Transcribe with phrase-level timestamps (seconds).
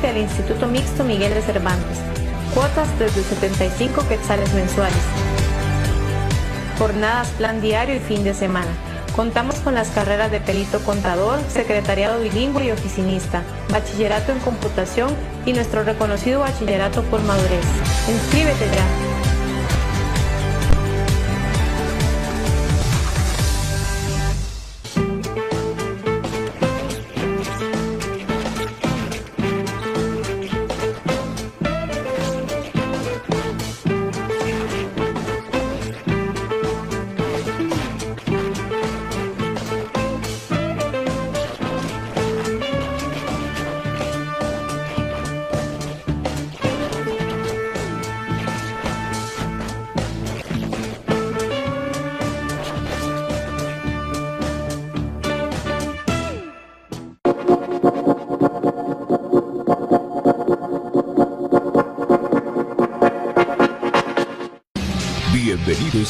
[0.00, 1.98] Inscríbete al Instituto Mixto Miguel de Cervantes.
[2.54, 4.96] Cuotas desde 75 quetzales mensuales.
[6.78, 8.70] Jornadas, plan diario y fin de semana.
[9.14, 15.10] Contamos con las carreras de perito contador, secretariado bilingüe y oficinista, bachillerato en computación
[15.44, 17.66] y nuestro reconocido bachillerato por madurez.
[18.08, 19.09] Inscríbete ya.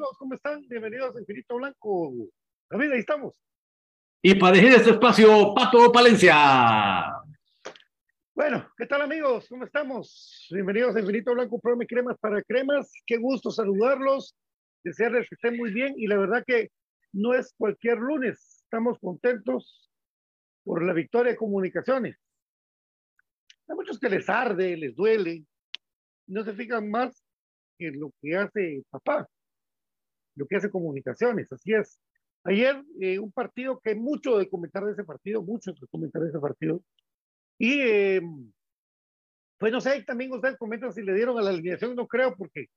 [0.00, 0.16] Amigos?
[0.18, 0.66] ¿Cómo están?
[0.66, 2.14] Bienvenidos a Infinito Blanco.
[2.70, 3.34] David, ahí estamos.
[4.22, 7.12] Y para dirigir este espacio, Pato Palencia.
[8.34, 9.46] Bueno, ¿qué tal amigos?
[9.50, 10.48] ¿Cómo estamos?
[10.50, 12.90] Bienvenidos a Infinito Blanco, programa Cremas para Cremas.
[13.04, 14.34] Qué gusto saludarlos,
[14.84, 16.70] desearles que estén muy bien y la verdad que
[17.12, 18.62] no es cualquier lunes.
[18.62, 19.90] Estamos contentos
[20.64, 22.16] por la victoria de comunicaciones.
[23.68, 25.44] Hay muchos que les arde, les duele,
[26.26, 27.22] no se fijan más
[27.78, 29.28] en lo que hace papá
[30.36, 32.00] lo que hace comunicaciones, así es.
[32.44, 36.28] Ayer eh, un partido que mucho de comentar de ese partido, mucho de comentar de
[36.28, 36.82] ese partido.
[37.58, 38.22] Y eh,
[39.58, 42.68] pues no sé, también ustedes comentan si le dieron a la alineación, no creo, porque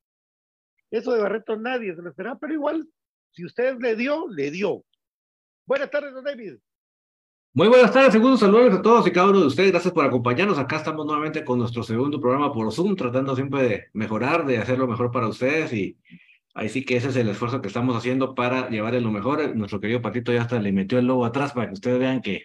[0.91, 2.87] eso de Barreto nadie se lo esperaba, pero igual,
[3.31, 4.83] si ustedes le dio, le dio.
[5.65, 6.57] Buenas tardes, don David.
[7.53, 9.71] Muy buenas tardes, segundo saludos a todos y cada uno de ustedes.
[9.71, 10.57] Gracias por acompañarnos.
[10.57, 14.77] Acá estamos nuevamente con nuestro segundo programa por Zoom, tratando siempre de mejorar, de hacer
[14.77, 15.97] lo mejor para ustedes y
[16.55, 19.55] Ahí sí que ese es el esfuerzo que estamos haciendo para llevarle lo mejor.
[19.55, 22.43] Nuestro querido Patito ya hasta le metió el lobo atrás para que ustedes vean que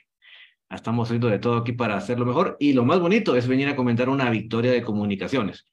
[0.70, 2.56] estamos haciendo de todo aquí para hacerlo mejor.
[2.58, 5.66] Y lo más bonito es venir a comentar una victoria de comunicaciones.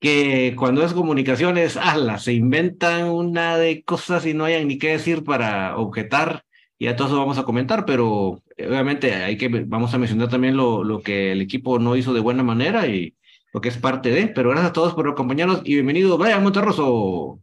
[0.00, 4.90] Que cuando es comunicaciones, ala, se inventan una de cosas y no hayan ni qué
[4.90, 6.44] decir para objetar.
[6.76, 10.56] Y a todo eso vamos a comentar, pero obviamente hay que, vamos a mencionar también
[10.56, 13.14] lo, lo que el equipo no hizo de buena manera y
[13.54, 14.26] lo que es parte de.
[14.26, 17.40] Pero gracias a todos por acompañarnos y bienvenido, Brian Monterroso.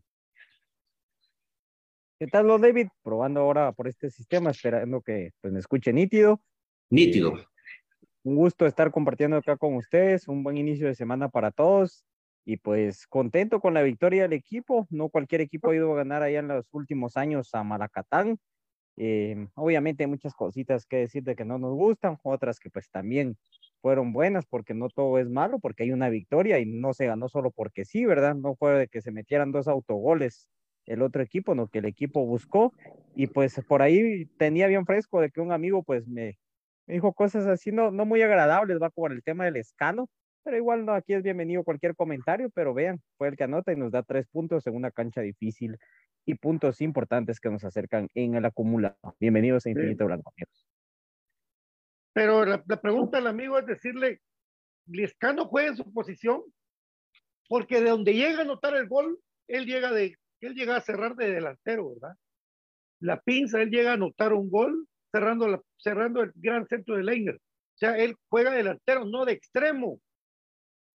[2.19, 2.89] ¿Qué tal, don David?
[3.01, 6.39] Probando ahora por este sistema, esperando que pues, me escuche nítido.
[6.91, 7.33] Nítido.
[8.23, 12.03] Un gusto estar compartiendo acá con ustedes, un buen inicio de semana para todos
[12.43, 14.87] y pues contento con la victoria del equipo.
[14.91, 18.37] No cualquier equipo ha ido a ganar allá en los últimos años a Malacatán.
[18.97, 22.89] Eh, obviamente hay muchas cositas que decir de que no nos gustan, otras que pues
[22.91, 23.37] también
[23.81, 27.29] fueron buenas porque no todo es malo, porque hay una victoria y no se ganó
[27.29, 28.35] solo porque sí, ¿verdad?
[28.35, 30.49] No fue de que se metieran dos autogoles
[30.85, 32.73] el otro equipo, lo que el equipo buscó.
[33.15, 36.37] Y pues por ahí tenía bien fresco de que un amigo pues me,
[36.87, 40.09] dijo cosas así, no, no muy agradables, va por el tema del escano,
[40.43, 43.75] pero igual no, aquí es bienvenido cualquier comentario, pero vean, fue el que anota y
[43.75, 45.77] nos da tres puntos en una cancha difícil
[46.25, 48.97] y puntos importantes que nos acercan en el acumulado.
[49.19, 50.33] Bienvenidos a Infinito Blanco,
[52.13, 54.21] Pero la, la, pregunta del amigo es decirle,
[54.87, 56.41] Lescano juega en su posición,
[57.47, 61.15] porque de donde llega a anotar el gol, él llega de él llega a cerrar
[61.15, 62.15] de delantero, ¿verdad?
[62.99, 67.03] La pinza, él llega a anotar un gol cerrando, la, cerrando el gran centro de
[67.03, 67.35] Leiner.
[67.35, 69.99] O sea, él juega delantero, no de extremo.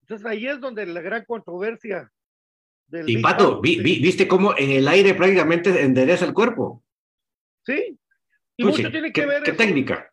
[0.02, 2.10] Entonces ahí es donde la gran controversia.
[2.86, 6.84] Del y Pato, ¿viste cómo en el aire prácticamente endereza el cuerpo?
[7.64, 7.98] Sí.
[8.56, 9.42] Y mucho tiene que ver.
[9.42, 10.12] ¿Qué técnica?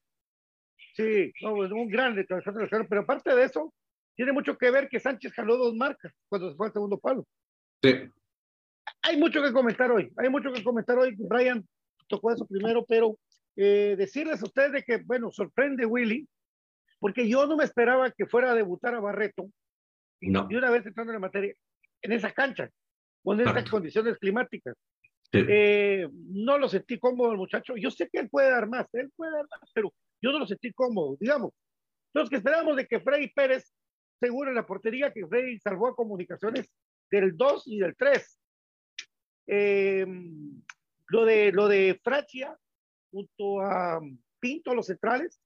[0.94, 2.16] Sí, no, es un gran
[2.90, 3.74] pero aparte de eso,
[4.16, 7.26] tiene mucho que ver que Sánchez jaló dos marcas cuando se fue al segundo palo.
[7.82, 8.10] Sí
[9.04, 11.14] hay mucho que comentar hoy, hay mucho que comentar hoy.
[11.18, 11.64] Brian
[12.08, 13.18] tocó eso primero, pero
[13.56, 16.28] eh, decirles a ustedes de que, bueno, sorprende Willy,
[17.00, 19.50] porque yo no me esperaba que fuera a debutar a Barreto,
[20.22, 20.48] no.
[20.50, 21.54] y una vez entrando en la materia,
[22.02, 22.70] en esa cancha,
[23.24, 24.76] con esas condiciones climáticas.
[25.36, 27.76] Eh, no lo sentí cómodo el muchacho.
[27.76, 29.92] Yo sé que él puede dar más, él puede dar más, pero
[30.24, 31.52] yo no lo sentí cómodo, digamos.
[32.14, 33.74] Los que esperábamos de que Freddy Pérez
[34.20, 36.72] seguro la portería, que Freddy salvó a comunicaciones
[37.12, 38.40] del 2 y del 3.
[39.48, 40.06] Eh,
[41.08, 42.00] lo de lo de
[43.12, 44.00] junto a
[44.40, 45.42] Pinto los centrales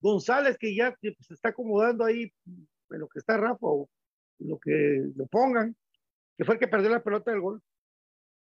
[0.00, 3.90] González que ya se está acomodando ahí en lo que está Rafa o
[4.38, 5.76] lo que lo pongan
[6.38, 7.62] que fue el que perdió la pelota del gol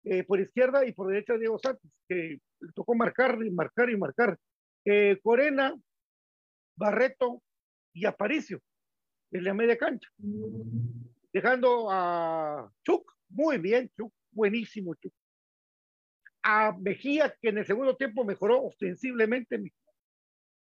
[0.05, 2.39] eh, por izquierda y por derecha Diego Santos que
[2.73, 4.37] tocó marcar y marcar y marcar
[4.85, 5.75] eh, Corena
[6.75, 7.41] Barreto
[7.93, 8.61] y Aparicio
[9.31, 10.09] en la media cancha
[11.33, 14.95] dejando a Chuck muy bien Chuck buenísimo.
[16.43, 19.61] A Mejía, que en el segundo tiempo mejoró ostensiblemente.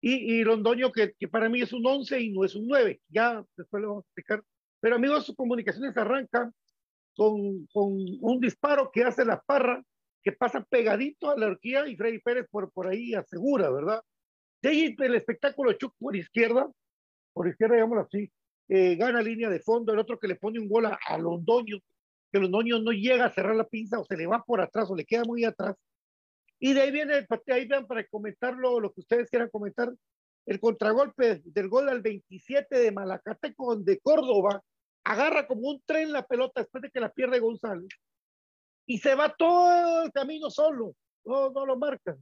[0.01, 0.45] Y, y
[0.91, 3.01] que, para mí es un 11 y no es un 9.
[3.07, 4.43] Ya después lo vamos a explicar.
[4.81, 6.53] Pero amigos, sus comunicaciones arrancan
[7.15, 9.81] con, con un disparo que hace la parra,
[10.23, 14.01] que pasa pegadito a la horquilla y Freddy Pérez por, por ahí asegura, ¿verdad?
[14.61, 16.71] De ahí el espectáculo de Chuck por izquierda,
[17.33, 18.31] por izquierda, digámoslo así,
[18.69, 21.79] eh, gana línea de fondo, el otro que le pone un gol a, Londoño,
[22.31, 24.89] que los noños no llega a cerrar la pinza o se le va por atrás
[24.89, 25.75] o le queda muy atrás.
[26.59, 29.93] Y de ahí viene, el ahí vean para comentarlo, lo que ustedes quieran comentar,
[30.45, 34.63] el contragolpe del gol al 27 de Malacate con de Córdoba,
[35.03, 37.89] agarra como un tren la pelota después de que la pierde González
[38.85, 42.17] y se va todo el camino solo, no, no lo marcan.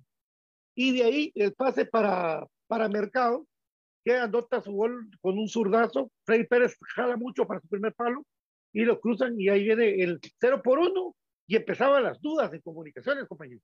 [0.75, 3.45] Y de ahí el pase para, para Mercado,
[4.03, 6.11] que anota su gol con un zurdazo.
[6.25, 8.25] Freddy Pérez jala mucho para su primer palo
[8.73, 11.15] y lo cruzan y ahí viene el 0 por 1
[11.47, 13.63] y empezaban las dudas de comunicaciones, compañeros.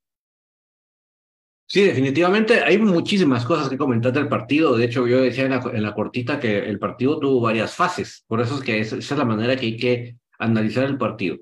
[1.69, 4.77] Sí, definitivamente hay muchísimas cosas que comentar del partido.
[4.77, 8.23] De hecho, yo decía en la, en la cortita que el partido tuvo varias fases.
[8.25, 11.39] Por eso es que esa es la manera que hay que analizar el partido.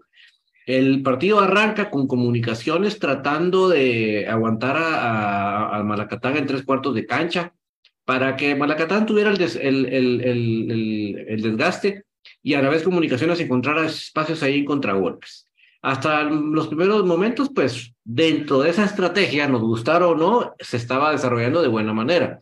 [0.66, 7.06] El partido arranca con comunicaciones tratando de aguantar a, a, Malacatán en tres cuartos de
[7.06, 7.54] cancha
[8.06, 9.38] para que Malacatán tuviera el,
[11.42, 12.06] desgaste
[12.42, 15.48] y a la vez comunicaciones encontrara espacios ahí en contragolpes.
[15.82, 21.12] Hasta los primeros momentos, pues dentro de esa estrategia, nos gustara o no, se estaba
[21.12, 22.40] desarrollando de buena manera.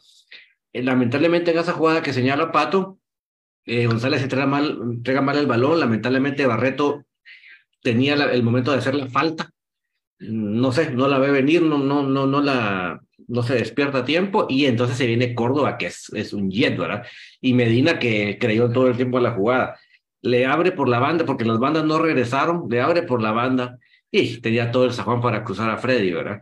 [0.72, 3.00] Eh, lamentablemente en esa jugada que señala Pato,
[3.66, 7.06] eh, González entrega mal, entrega mal el balón, lamentablemente Barreto
[7.84, 9.52] tenía el momento de hacer la falta,
[10.20, 14.06] no sé, no la ve venir, no, no, no, no la, no se despierta a
[14.06, 17.06] tiempo y entonces se viene Córdoba, que es, un jet, ¿verdad?
[17.42, 19.80] Y Medina, que creyó todo el tiempo en la jugada,
[20.22, 23.78] le abre por la banda, porque las bandas no regresaron, le abre por la banda
[24.10, 26.42] y tenía todo el sajón para cruzar a Freddy, ¿verdad?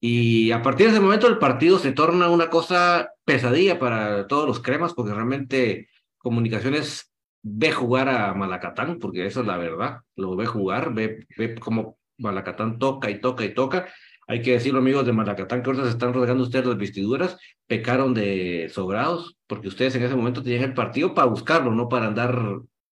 [0.00, 4.46] Y a partir de ese momento el partido se torna una cosa pesadilla para todos
[4.46, 5.88] los cremas, porque realmente
[6.18, 7.12] Comunicaciones
[7.46, 11.98] ve jugar a Malacatán, porque eso es la verdad, lo ve jugar, ve, ve cómo
[12.16, 13.86] Malacatán toca y toca y toca.
[14.26, 17.36] Hay que decirlo, amigos de Malacatán, que ahorita se están rodeando ustedes las vestiduras,
[17.66, 22.06] pecaron de sobrados, porque ustedes en ese momento tenían el partido para buscarlo, no para
[22.06, 22.34] andar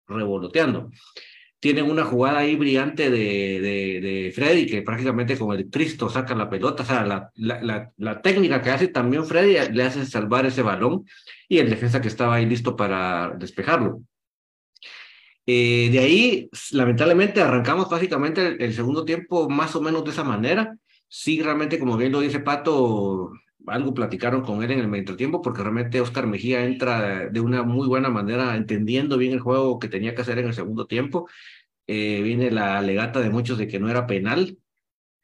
[0.07, 0.91] revoloteando.
[1.59, 6.47] Tienen una jugada ahí brillante de, de, Freddy, que prácticamente con el Cristo saca la
[6.47, 6.83] pelota.
[6.83, 11.05] O sea, la, la, la, técnica que hace también Freddy le hace salvar ese balón
[11.49, 14.01] y el defensa que estaba ahí listo para despejarlo.
[15.47, 20.77] Eh, de ahí, lamentablemente, arrancamos básicamente el, segundo tiempo más o menos de esa manera.
[21.07, 23.31] Sí, realmente, como bien lo dice Pato,
[23.67, 27.63] algo platicaron con él en el medio tiempo, porque realmente Oscar Mejía entra de una
[27.63, 31.29] muy buena manera, entendiendo bien el juego que tenía que hacer en el segundo tiempo.
[31.87, 34.57] Eh, viene la alegata de muchos de que no era penal.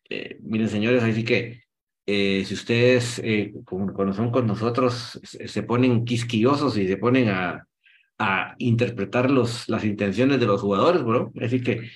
[0.10, 1.62] Eh, miren, señores, así que
[2.06, 3.22] si ustedes,
[3.66, 7.66] cuando son con nosotros, se ponen quisquillosos y se ponen a,
[8.22, 11.32] a interpretar los, las intenciones de los jugadores, bro.
[11.42, 11.90] Así que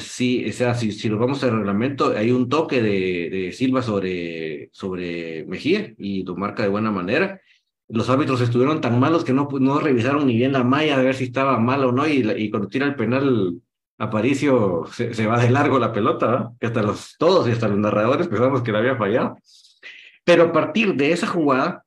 [0.00, 3.82] sí, o sea, si, si nos vamos al reglamento, hay un toque de, de Silva
[3.82, 7.40] sobre, sobre Mejía y lo marca de buena manera.
[7.88, 11.14] Los árbitros estuvieron tan malos que no, no revisaron ni bien la malla de ver
[11.14, 13.60] si estaba mal o no, y, y cuando tira el penal
[13.98, 17.78] Aparicio se, se, va de largo la pelota, que hasta los todos y hasta los
[17.78, 19.36] narradores pensamos que la había fallado.
[20.24, 21.85] Pero a partir de esa jugada,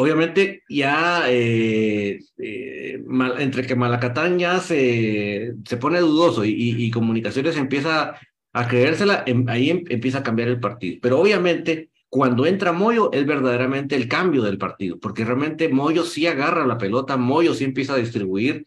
[0.00, 3.04] obviamente ya eh, eh,
[3.38, 8.18] entre que Malacatán ya se, se pone dudoso y, Comunicaciones empieza
[8.52, 10.98] a creérsela, em, ahí em, empieza a cambiar el partido.
[11.02, 16.26] Pero obviamente cuando entra Moyo es verdaderamente el cambio del partido, porque realmente Moyo sí
[16.26, 18.64] agarra la pelota, Moyo sí empieza a distribuir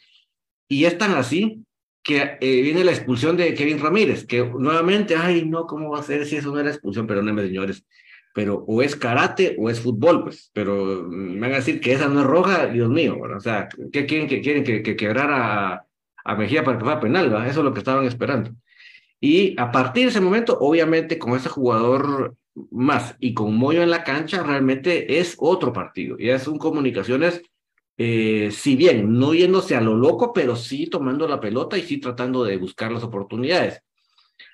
[0.69, 1.63] y es tan así
[2.03, 6.03] que eh, viene la expulsión de Kevin Ramírez, que nuevamente, ay, no, ¿cómo va a
[6.03, 7.07] ser si eso no era expulsión?
[7.07, 7.85] Perdónenme, señores,
[8.33, 12.07] pero o es karate o es fútbol, pues, pero me van a decir que esa
[12.07, 15.85] no es roja, Dios mío, o sea, ¿qué quieren que quieren que, que quebrara
[16.25, 17.27] a, Mejía para que fuera penal?
[17.47, 18.51] Eso es lo que estaban esperando.
[19.19, 22.35] Y a partir de ese momento, obviamente, con ese jugador
[22.71, 26.17] más y con Moyo en la cancha, realmente es otro partido.
[26.19, 27.41] Y es un comunicaciones
[27.97, 31.99] eh, si bien no yéndose a lo loco, pero sí tomando la pelota y sí
[31.99, 33.81] tratando de buscar las oportunidades.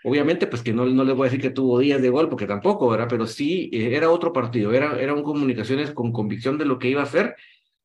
[0.04, 2.46] Obviamente, pues que no, no les voy a decir que tuvo días de gol, porque
[2.46, 3.08] tampoco, ¿verdad?
[3.10, 6.90] Pero sí eh, era otro partido, era, era un comunicaciones con convicción de lo que
[6.90, 7.36] iba a hacer.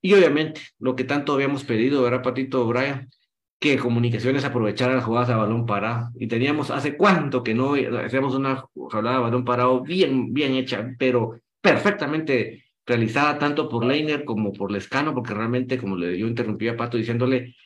[0.00, 3.10] Y obviamente, lo que tanto habíamos pedido, ¿verdad, Patito Brian?
[3.58, 6.10] Que comunicaciones aprovechara las jugadas a balón parado.
[6.16, 10.94] Y teníamos, ¿hace cuánto que no hacíamos una jugada a balón parado bien, bien hecha,
[10.98, 16.68] pero perfectamente realizada tanto por Leiner como por Lescano, porque realmente, como le yo interrumpí
[16.68, 17.56] a Pato diciéndole,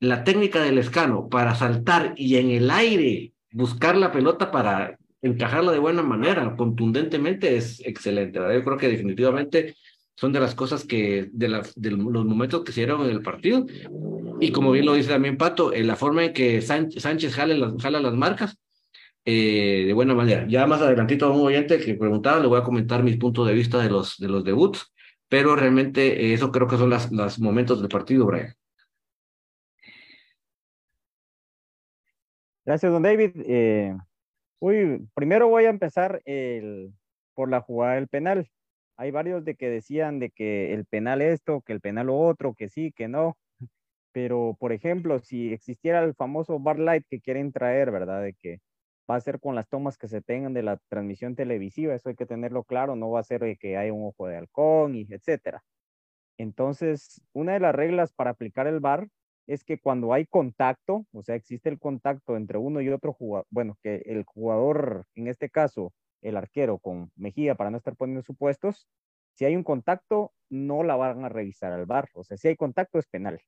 [0.00, 5.72] la técnica del Lescano para saltar y en el aire buscar la pelota para encajarla
[5.72, 8.38] de buena manera, contundentemente, es excelente.
[8.38, 9.74] Yo creo que definitivamente
[10.14, 13.20] son de las cosas que, de, la, de los momentos que se dieron en el
[13.20, 13.66] partido.
[14.40, 17.82] Y como bien lo dice también Pato, en la forma en que Sánchez jala las,
[17.82, 18.56] jala las marcas,
[19.24, 20.46] eh, de buena manera.
[20.48, 23.54] Ya más adelantito a un oyente que preguntaba, le voy a comentar mis puntos de
[23.54, 24.92] vista de los, de los debuts,
[25.28, 28.54] pero realmente eh, eso creo que son los las momentos del partido, Brian.
[32.68, 33.30] Gracias, don David.
[33.46, 33.96] Eh,
[34.60, 36.92] uy, primero voy a empezar el,
[37.32, 38.50] por la jugada del penal.
[38.98, 42.52] Hay varios de que decían de que el penal esto, que el penal lo otro,
[42.52, 43.38] que sí, que no.
[44.12, 48.22] Pero, por ejemplo, si existiera el famoso bar light que quieren traer, ¿verdad?
[48.22, 48.60] De que
[49.10, 52.16] va a ser con las tomas que se tengan de la transmisión televisiva, eso hay
[52.16, 55.64] que tenerlo claro, no va a ser que haya un ojo de halcón y etcétera.
[56.38, 59.08] Entonces, una de las reglas para aplicar el VAR
[59.48, 63.46] es que cuando hay contacto, o sea, existe el contacto entre uno y otro jugador,
[63.50, 68.22] bueno, que el jugador, en este caso, el arquero con Mejía, para no estar poniendo
[68.22, 68.86] supuestos,
[69.34, 72.08] si hay un contacto, no la van a revisar al bar.
[72.14, 73.40] O sea, si hay contacto, es penal.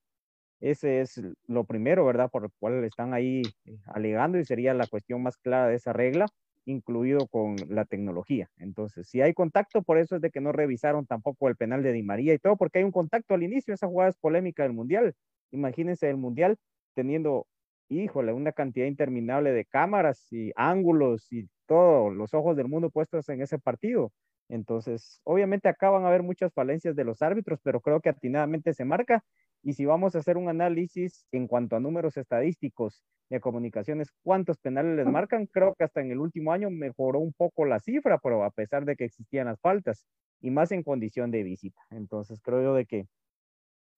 [0.60, 2.30] Ese es lo primero, ¿verdad?
[2.30, 5.92] Por el cual están ahí eh, alegando y sería la cuestión más clara de esa
[5.92, 6.26] regla,
[6.64, 8.48] incluido con la tecnología.
[8.56, 11.92] Entonces, si hay contacto, por eso es de que no revisaron tampoco el penal de
[11.92, 14.72] Di María y todo, porque hay un contacto al inicio, esa jugada es polémica del
[14.72, 15.14] Mundial.
[15.50, 16.56] Imagínense el Mundial
[16.94, 17.46] teniendo,
[17.88, 23.28] híjole, una cantidad interminable de cámaras y ángulos y todos los ojos del mundo puestos
[23.28, 24.12] en ese partido.
[24.48, 28.74] Entonces, obviamente acá van a haber muchas falencias de los árbitros, pero creo que atinadamente
[28.74, 29.22] se marca.
[29.62, 34.58] Y si vamos a hacer un análisis en cuanto a números estadísticos de comunicaciones, cuántos
[34.58, 38.18] penales les marcan, creo que hasta en el último año mejoró un poco la cifra,
[38.18, 40.04] pero a pesar de que existían las faltas
[40.40, 41.80] y más en condición de visita.
[41.90, 43.06] Entonces, creo yo de que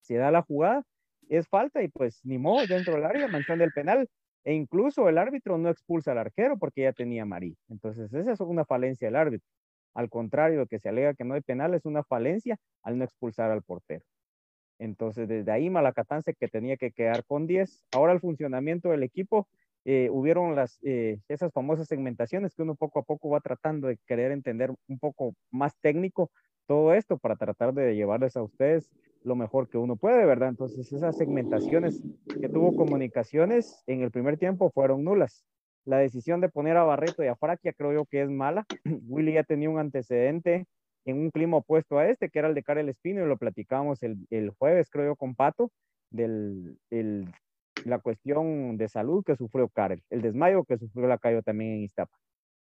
[0.01, 0.83] se da la jugada,
[1.29, 4.07] es falta y pues ni modo dentro del área, manchón del penal.
[4.45, 7.55] E incluso el árbitro no expulsa al arquero porque ya tenía Marí.
[7.69, 9.47] Entonces, esa es una falencia del árbitro.
[9.93, 13.51] Al contrario, que se alega que no hay penal, es una falencia al no expulsar
[13.51, 14.03] al portero.
[14.79, 17.85] Entonces, desde ahí Malacatán se que tenía que quedar con 10.
[17.93, 19.47] Ahora el funcionamiento del equipo,
[19.85, 23.97] eh, hubieron las, eh, esas famosas segmentaciones que uno poco a poco va tratando de
[24.07, 26.31] querer entender un poco más técnico
[26.67, 28.89] todo esto para tratar de llevarles a ustedes
[29.23, 30.49] lo mejor que uno puede, ¿verdad?
[30.49, 32.01] Entonces, esas segmentaciones
[32.39, 35.45] que tuvo comunicaciones en el primer tiempo fueron nulas.
[35.85, 38.65] La decisión de poner a Barreto y a Fraquia creo yo que es mala.
[39.07, 40.65] Willy ya tenía un antecedente
[41.05, 44.03] en un clima opuesto a este, que era el de Karel Espino, y lo platicábamos
[44.03, 45.71] el, el jueves, creo yo, con Pato,
[46.09, 47.27] del el,
[47.85, 51.83] la cuestión de salud que sufrió Karel, el desmayo que sufrió la Cayo también en
[51.83, 52.17] Iztapa.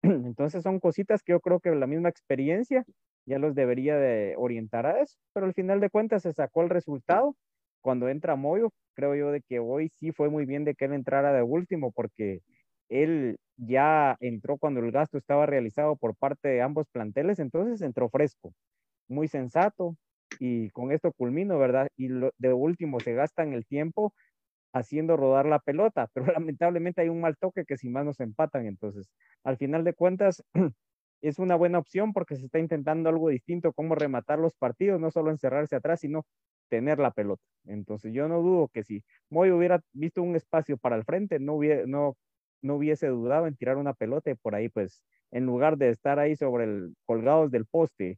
[0.03, 2.85] Entonces son cositas que yo creo que la misma experiencia
[3.25, 6.69] ya los debería de orientar a eso, pero al final de cuentas se sacó el
[6.69, 7.35] resultado.
[7.81, 10.93] Cuando entra Moyo, creo yo de que hoy sí fue muy bien de que él
[10.93, 12.41] entrara de último, porque
[12.89, 18.09] él ya entró cuando el gasto estaba realizado por parte de ambos planteles, entonces entró
[18.09, 18.53] fresco,
[19.09, 19.95] muy sensato,
[20.39, 21.89] y con esto culmino, ¿verdad?
[21.97, 24.13] Y de último se gastan el tiempo
[24.73, 28.65] haciendo rodar la pelota, pero lamentablemente hay un mal toque que sin más nos empatan,
[28.65, 29.10] entonces
[29.43, 30.43] al final de cuentas
[31.21, 35.12] es una buena opción porque se está intentando algo distinto, cómo rematar los partidos, no
[35.12, 36.25] solo encerrarse atrás, sino
[36.69, 37.43] tener la pelota.
[37.65, 41.60] Entonces yo no dudo que si Moy hubiera visto un espacio para el frente, no,
[41.88, 42.15] no,
[42.62, 46.19] no hubiese dudado en tirar una pelota y por ahí pues en lugar de estar
[46.19, 48.17] ahí sobre el colgados del poste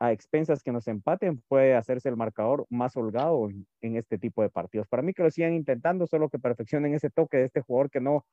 [0.00, 3.48] a expensas que nos empaten, puede hacerse el marcador más holgado
[3.80, 4.86] en, este tipo de partidos.
[4.88, 8.00] Para mí que lo sigan intentando, solo que perfeccionen ese toque de este jugador que
[8.00, 8.24] no,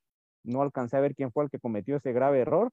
[0.43, 2.71] no alcancé a ver quién fue el que cometió ese grave error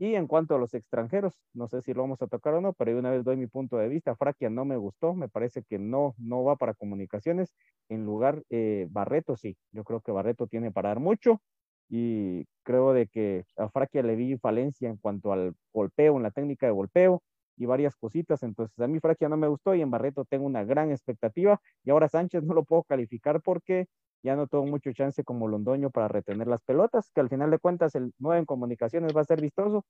[0.00, 2.72] y en cuanto a los extranjeros, no sé si lo vamos a tocar o no,
[2.72, 4.14] pero una vez doy mi punto de vista.
[4.14, 7.52] Fraquia no me gustó, me parece que no, no va para comunicaciones.
[7.88, 11.42] En lugar, eh, Barreto sí, yo creo que Barreto tiene para dar mucho
[11.88, 16.30] y creo de que a Fraquia le vi falencia en cuanto al golpeo, en la
[16.30, 17.22] técnica de golpeo
[17.58, 18.42] y varias cositas.
[18.42, 21.90] Entonces a mí Fraquia no me gustó y en Barreto tengo una gran expectativa y
[21.90, 23.86] ahora Sánchez no lo puedo calificar porque
[24.22, 27.58] ya no tuvo mucho chance como Londoño para retener las pelotas, que al final de
[27.58, 29.84] cuentas el 9 en comunicaciones va a ser vistoso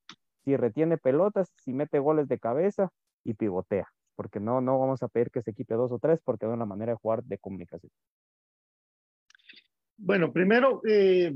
[0.44, 2.90] si retiene pelotas, si mete goles de cabeza
[3.24, 6.46] y pivotea, porque no, no vamos a pedir que se quite dos o tres porque
[6.46, 7.90] no es la manera de jugar de comunicación.
[9.96, 11.32] Bueno, primero, eh,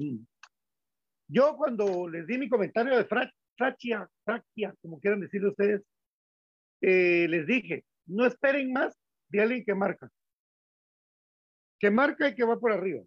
[1.29, 5.83] yo cuando les di mi comentario de Frachia, Frachia, como quieran decirlo ustedes,
[6.83, 8.95] eh, les dije, no esperen más
[9.29, 10.11] de alguien que marca
[11.83, 13.03] que marca y que va por arriba.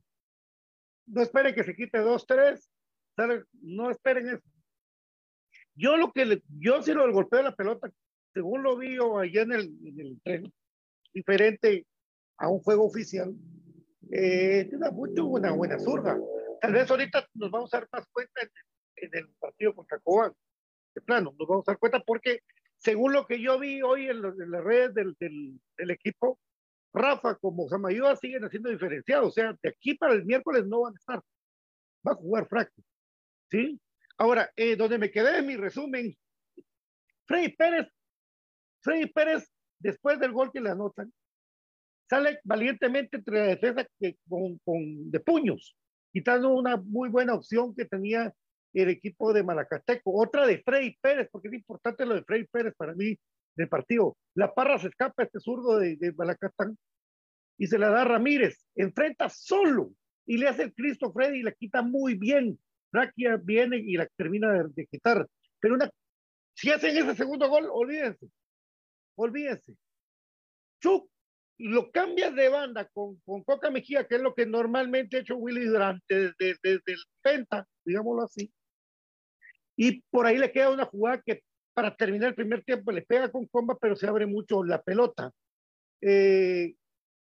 [1.08, 2.70] No esperen que se quite dos, tres,
[3.62, 4.44] no esperen eso.
[5.76, 7.90] Yo lo que le, yo si lo golpeo la pelota,
[8.34, 10.54] según lo vi allá en el, en el tren,
[11.14, 11.88] diferente
[12.38, 13.34] a un juego oficial,
[14.12, 16.20] eh, tiene una, buena zurda.
[16.60, 18.42] Tal vez ahorita nos vamos a dar más cuenta
[18.98, 20.34] en, el partido contra Cobán.
[20.94, 22.42] De plano, nos vamos a dar cuenta porque
[22.78, 25.60] según lo que yo vi hoy en, las redes del,
[25.90, 26.40] equipo,
[26.94, 29.30] Rafa como Samayoa siguen haciendo diferenciados.
[29.30, 31.22] O sea, de aquí para el miércoles no van a estar.
[32.08, 32.82] Va a jugar Fracto.
[33.50, 33.80] ¿Sí?
[34.18, 36.16] Ahora, eh, donde me quedé en mi resumen,
[37.26, 37.88] Freddy Pérez,
[38.82, 41.12] Freddy Pérez, después del gol que le anotan,
[42.10, 45.76] sale valientemente entre la defensa que, con, con, de puños,
[46.14, 48.34] quitando una muy buena opción que tenía
[48.82, 50.12] el equipo de Malacateco.
[50.14, 53.18] Otra de Freddy Pérez, porque es importante lo de Freddy Pérez para mí
[53.56, 54.18] del partido.
[54.36, 56.78] La Parra se escapa este zurdo de, de Balacatán
[57.58, 58.66] y se la da Ramírez.
[58.76, 59.92] Enfrenta solo
[60.26, 62.60] y le hace el Cristo Freddy y la quita muy bien.
[62.92, 65.28] Raquia viene y la termina de, quitar.
[65.60, 65.90] Pero una,
[66.54, 68.28] si hacen ese segundo gol, olvídense.
[69.16, 69.76] Olvídense.
[70.82, 71.10] Chuck
[71.58, 75.38] lo cambias de banda con, con Coca Mejía, que es lo que normalmente ha hecho
[75.38, 76.82] Willy durante desde el
[77.22, 78.52] Penta, digámoslo así.
[79.78, 81.42] Y por ahí le queda una jugada que
[81.74, 85.32] para terminar el primer tiempo le pega con comba, pero se abre mucho la pelota.
[86.02, 86.74] Eh,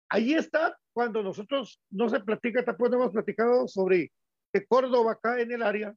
[0.09, 4.11] ahí está cuando nosotros no se platica, tampoco hemos platicado sobre
[4.51, 5.93] que Córdoba cae en el área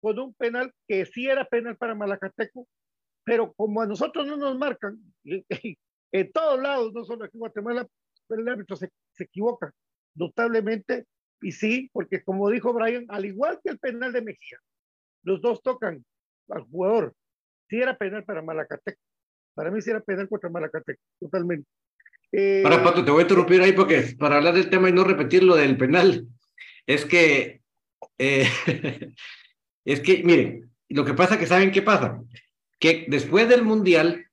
[0.00, 2.66] con un penal que sí era penal para Malacateco,
[3.24, 4.98] pero como a nosotros no nos marcan,
[6.12, 7.86] en todos lados, no solo aquí en Guatemala,
[8.30, 9.72] el árbitro se, se equivoca
[10.14, 11.06] notablemente,
[11.40, 14.58] y sí, porque como dijo Brian, al igual que el penal de Mejía,
[15.22, 16.04] los dos tocan
[16.48, 17.14] al jugador.
[17.68, 19.00] Sí era penal para Malacateco.
[19.54, 21.68] Para mí sí era penal contra Malacateco, totalmente.
[22.32, 25.04] Eh, para Pato, te voy a interrumpir ahí porque para hablar del tema y no
[25.04, 26.26] repetir lo del penal,
[26.86, 27.62] es que,
[28.18, 28.48] eh,
[29.84, 32.20] es que, miren, lo que pasa que saben qué pasa,
[32.78, 34.26] que después del Mundial,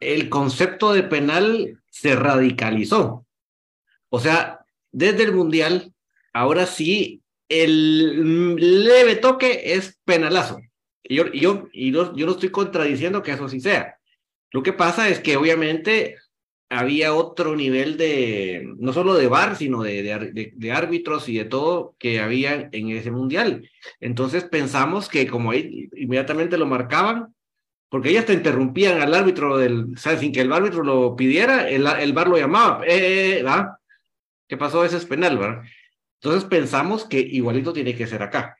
[0.00, 3.26] el concepto de penal se radicalizó.
[4.08, 5.92] O sea, desde el Mundial,
[6.32, 7.21] ahora sí,
[7.52, 10.60] el leve toque es penalazo.
[11.02, 13.98] Y yo, yo, y yo, no estoy contradiciendo que eso sí sea.
[14.50, 16.16] Lo que pasa es que obviamente
[16.70, 21.94] había otro nivel de, no solo de bar, sino de, de, árbitros y de todo
[21.98, 23.68] que había en ese mundial.
[24.00, 27.34] Entonces pensamos que como ahí inmediatamente lo marcaban,
[27.90, 30.20] porque ellas te interrumpían al árbitro del, ¿sabes?
[30.20, 33.78] sin que el árbitro lo pidiera, el, el bar lo llamaba, eh, eh ¿va?
[34.48, 34.82] ¿Qué pasó?
[34.82, 35.62] Ese es penal, ¿verdad?
[36.22, 38.56] Entonces pensamos que igualito tiene que ser acá.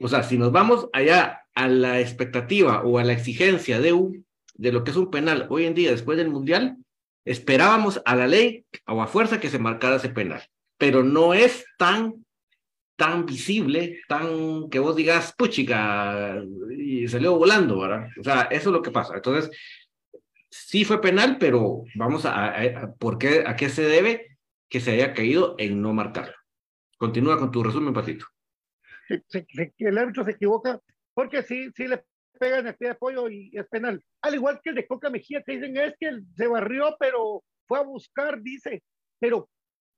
[0.00, 4.24] O sea, si nos vamos allá a la expectativa o a la exigencia de, un,
[4.54, 6.78] de lo que es un penal hoy en día después del mundial,
[7.26, 10.42] esperábamos a la ley o a fuerza que se marcara ese penal,
[10.78, 12.24] pero no es tan
[12.96, 16.42] tan visible, tan que vos digas, puchica,
[16.76, 18.08] y salió volando, ¿verdad?
[18.18, 19.14] O sea, eso es lo que pasa.
[19.14, 19.56] Entonces,
[20.50, 24.90] sí fue penal, pero vamos a, a, ¿por qué, a qué se debe que se
[24.90, 26.37] haya caído en no marcarlo.
[26.98, 28.26] Continúa con tu resumen, Patito.
[29.08, 30.80] el árbitro se equivoca
[31.14, 32.04] porque sí, sí le
[32.38, 34.04] pega en el pie de apoyo y es penal.
[34.22, 37.78] Al igual que el de Coca Mejía, que dicen es que se barrió, pero fue
[37.78, 38.82] a buscar, dice.
[39.18, 39.48] Pero,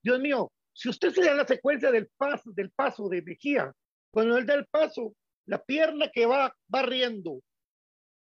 [0.03, 3.73] Dios mío, si usted se da la secuencia del paso, del paso de Mejía,
[4.13, 5.15] cuando él da el paso,
[5.47, 7.41] la pierna que va barriendo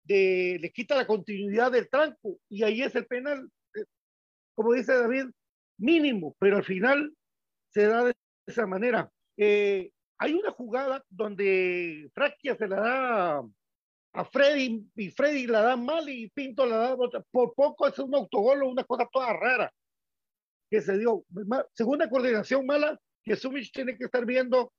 [0.07, 3.49] le quita la continuidad del tranco y ahí es el penal.
[4.55, 5.27] Como dice David,
[5.77, 7.13] mínimo, pero al final
[7.69, 8.13] se da de
[8.45, 9.09] esa manera.
[9.37, 13.43] Eh, hay una jugada donde Fraquia se la da
[14.15, 16.97] a Freddy y Freddy la da mal y Pinto la da
[17.31, 19.73] por poco es un autogol o una cosa toda rara
[20.69, 21.25] que se dio.
[21.73, 24.71] Segunda coordinación mala que Sumich tiene que estar viendo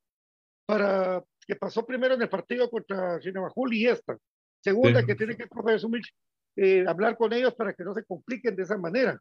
[0.67, 4.17] para que pasó primero en el partido contra Chinabajul y esta.
[4.61, 6.11] Segunda que tiene que el Sumich
[6.57, 9.21] eh, hablar con ellos para que no se compliquen de esa manera.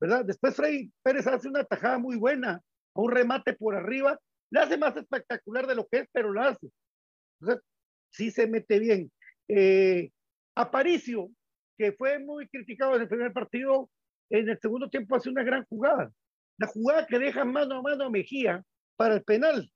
[0.00, 0.24] ¿verdad?
[0.24, 2.60] Después Freddy Pérez hace una tajada muy buena,
[3.02, 4.18] un remate por arriba,
[4.50, 6.68] le hace más espectacular de lo que es, pero lo hace.
[7.40, 7.64] Entonces,
[8.10, 9.10] sí se mete bien.
[9.48, 10.10] Eh,
[10.54, 11.30] Aparicio,
[11.76, 13.90] que fue muy criticado en el primer partido,
[14.30, 16.10] en el segundo tiempo hace una gran jugada.
[16.58, 18.64] La jugada que deja mano a mano a Mejía
[18.96, 19.70] para el penal.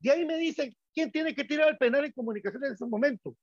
[0.00, 3.36] De ahí me dicen, ¿quién tiene que tirar el penal en comunicación en ese momento?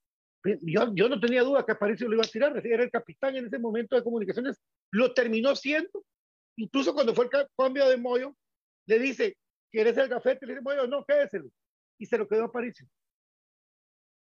[0.43, 3.45] Yo, yo no tenía duda que Aparicio lo iba a tirar, era el capitán en
[3.45, 4.59] ese momento de comunicaciones,
[4.91, 6.03] lo terminó siendo.
[6.57, 8.35] Incluso cuando fue el cambio de Moyo,
[8.91, 9.37] le dice,
[9.71, 10.45] ¿quieres el gafete?
[10.45, 11.49] Le dice Moyo, no, quédeselo.
[11.97, 12.85] Y se lo quedó a Aparicio.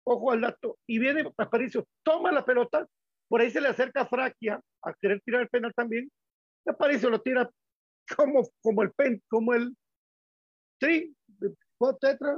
[0.06, 0.78] Ojo al dato.
[0.88, 2.88] Y viene Aparicio, toma la pelota,
[3.28, 6.12] por ahí se le acerca a Fraquia a querer tirar el penal también.
[6.66, 7.50] Y Aparicio lo tira
[8.16, 9.76] como, como el pen, como el
[10.80, 11.16] tri,
[12.00, 12.38] tetra,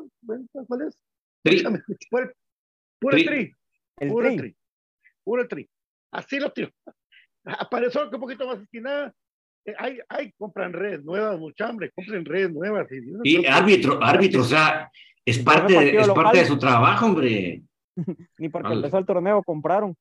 [0.67, 1.03] ¿cuál es?
[1.43, 1.63] Tri.
[2.99, 3.55] Puro tri.
[3.97, 4.55] El puro tri.
[5.23, 5.69] Puro tri.
[6.11, 6.69] Así lo tiro.
[7.45, 9.13] Apareció que un poquito más esquinada.
[9.65, 12.87] Eh, hay, hay, compran redes nuevas, mucha hambre, compren redes nuevas.
[13.23, 14.89] Y, árbitro, árbitro, o sea,
[15.25, 17.61] es parte, de, es parte de su trabajo, hombre.
[18.37, 19.95] Ni porque empezó el torneo compraron.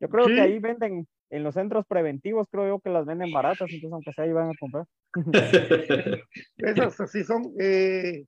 [0.00, 3.70] Yo creo que ahí venden, en los centros preventivos, creo yo que las venden baratas,
[3.70, 4.84] entonces aunque sea ahí van a comprar.
[6.58, 7.52] Esas así son.
[7.58, 8.24] Eh,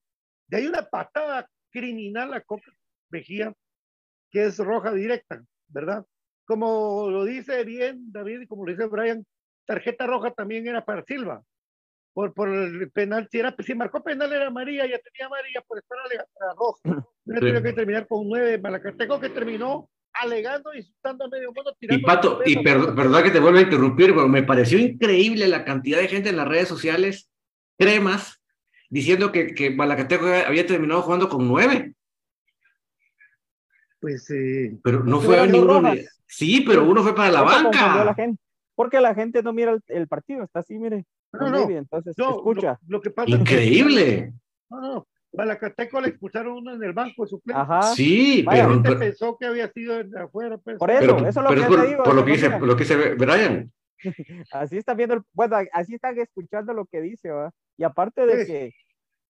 [0.47, 2.73] de ahí una patada criminal a Coca
[3.11, 3.53] Mejía
[4.31, 6.05] que es roja directa, ¿verdad?
[6.45, 9.25] Como lo dice bien David y como lo dice Brian,
[9.69, 11.43] tarjeta roja también era para Silva,
[12.15, 15.79] por, por el penal, si, era, si marcó penal era María, ya tenía María por
[15.79, 16.81] estar alegando roja.
[17.29, 21.77] No tenía que terminar con nueve, Malacateco que terminó alegando, insultando a medio mundo.
[21.79, 25.99] Y Pato, y perdón que te vuelva a interrumpir, pero me pareció increíble la cantidad
[25.99, 27.31] de gente en las redes sociales,
[27.79, 28.41] cremas,
[28.89, 31.93] diciendo que, que Malacateco había terminado jugando con nueve
[34.01, 34.31] pues...
[34.31, 35.93] Eh, pero no fue ninguno...
[36.27, 38.15] Sí, pero uno fue para la banca.
[38.79, 41.05] Porque la gente no mira el, partido, está así, mire.
[41.33, 42.79] No, no, entonces escucha.
[42.87, 44.33] Lo, que pasa Increíble.
[44.71, 47.61] no, no, Malacateco le expulsaron uno en el banco de suplente.
[47.61, 47.83] Ajá.
[47.83, 50.59] Sí, pero, pensó que había sido de afuera.
[50.59, 50.79] Pues.
[50.79, 52.03] Por eso, eso es lo que por, digo.
[52.05, 53.73] Por lo que dice, lo que dice Brian.
[54.53, 57.51] así está viendo, bueno, así están escuchando lo que dice, ¿va?
[57.77, 58.75] Y aparte de que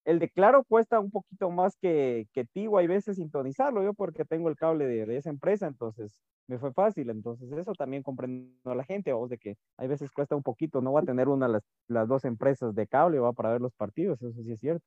[0.08, 4.24] el de Claro cuesta un poquito más que, que Tigo, hay veces sintonizarlo, yo porque
[4.24, 8.74] tengo el cable de, esa empresa, entonces me fue fácil, entonces eso también comprendo a
[8.74, 11.46] la gente, vos, de que hay veces cuesta un poquito, no va a tener una
[11.46, 14.60] de las, las dos empresas de cable, va para ver los partidos, eso sí es
[14.60, 14.82] cierto.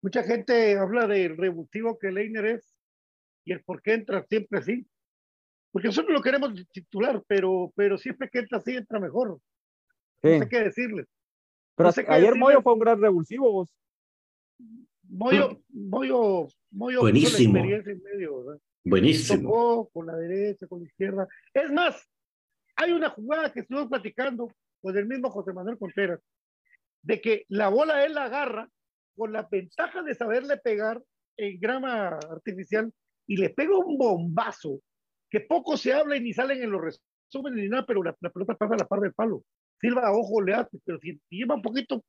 [0.00, 2.74] Mucha gente habla del revulsivo que Leiner es
[3.44, 4.86] y el por qué entra siempre así.
[5.70, 9.38] Porque nosotros lo queremos titular, pero, pero siempre que entra así entra mejor.
[10.22, 11.04] No sé qué decirle.
[11.74, 13.74] Pero ayer Moyo fue un gran revulsivo, vos.
[15.08, 17.58] Moyo, Moyo, Moyo Buenísimo.
[17.58, 19.42] en medio, Buenísimo.
[19.42, 21.28] Tocó con la derecha, con la izquierda.
[21.52, 22.08] Es más,
[22.76, 26.20] hay una jugada que estuvimos platicando con el mismo José Manuel Contreras,
[27.02, 28.68] de que la bola él la agarra
[29.16, 31.02] con la ventaja de saberle pegar
[31.36, 32.92] en grama artificial
[33.26, 34.80] y le pega un bombazo
[35.30, 38.54] que poco se habla y ni salen en los resúmenes ni nada, pero la, pelota
[38.54, 39.44] pasa a la par del palo.
[39.80, 42.04] Silva, ojo, le hace, pero si lleva un poquito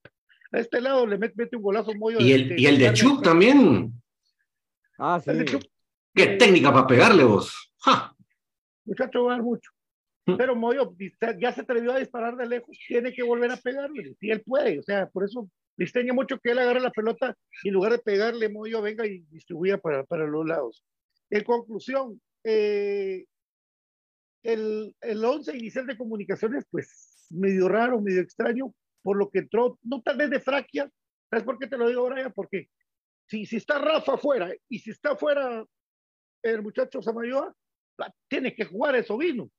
[0.52, 2.16] a este lado, le mete, un golazo muy...
[2.20, 3.94] Y el, y el de Chuck también.
[4.98, 5.32] Ah, sí.
[6.14, 7.72] ¿Qué técnica para pegarle vos?
[7.80, 8.16] ¡Ja!
[8.86, 9.72] Muchacho va a dar mucho.
[10.26, 10.38] Mm.
[10.38, 10.96] Pero Moyo
[11.40, 14.80] ya se atrevió a disparar de lejos, tiene que volver a pegarle, si él puede,
[14.80, 18.00] o sea, por eso diseña mucho que él agarre la pelota y en lugar de
[18.00, 20.84] pegarle, Moyo venga y distribuya para, para los lados.
[21.30, 23.26] En conclusión, eh,
[24.44, 29.80] el, el once inicial de comunicaciones, pues medio raro, medio extraño, por lo que entró,
[29.84, 30.90] no tal vez de fraquia,
[31.30, 32.34] ¿sabes por qué te lo digo, Brian?
[32.34, 32.70] Porque
[33.28, 35.66] si, si está Rafa afuera y si está afuera
[36.44, 37.54] el muchacho Samayoa,
[38.28, 39.50] tiene que jugar eso vino.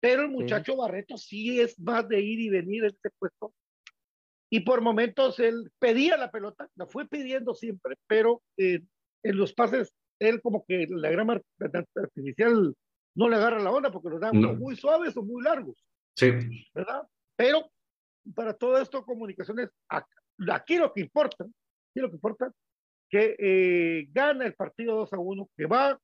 [0.00, 3.54] Pero el muchacho Barreto sí es más de ir y venir en este puesto.
[4.50, 8.80] Y por momentos él pedía la pelota, la fue pidiendo siempre, pero eh,
[9.24, 11.40] en los pases, él como que la grama
[11.96, 12.74] artificial
[13.16, 15.82] no le agarra la onda porque los da muy suaves o muy largos.
[16.16, 16.30] Sí.
[16.74, 17.02] ¿Verdad?
[17.34, 17.70] Pero
[18.34, 22.52] para todo esto, comunicaciones, aquí lo que importa, aquí lo que importa,
[23.08, 25.98] que eh, gana el partido 2 a 1, que va,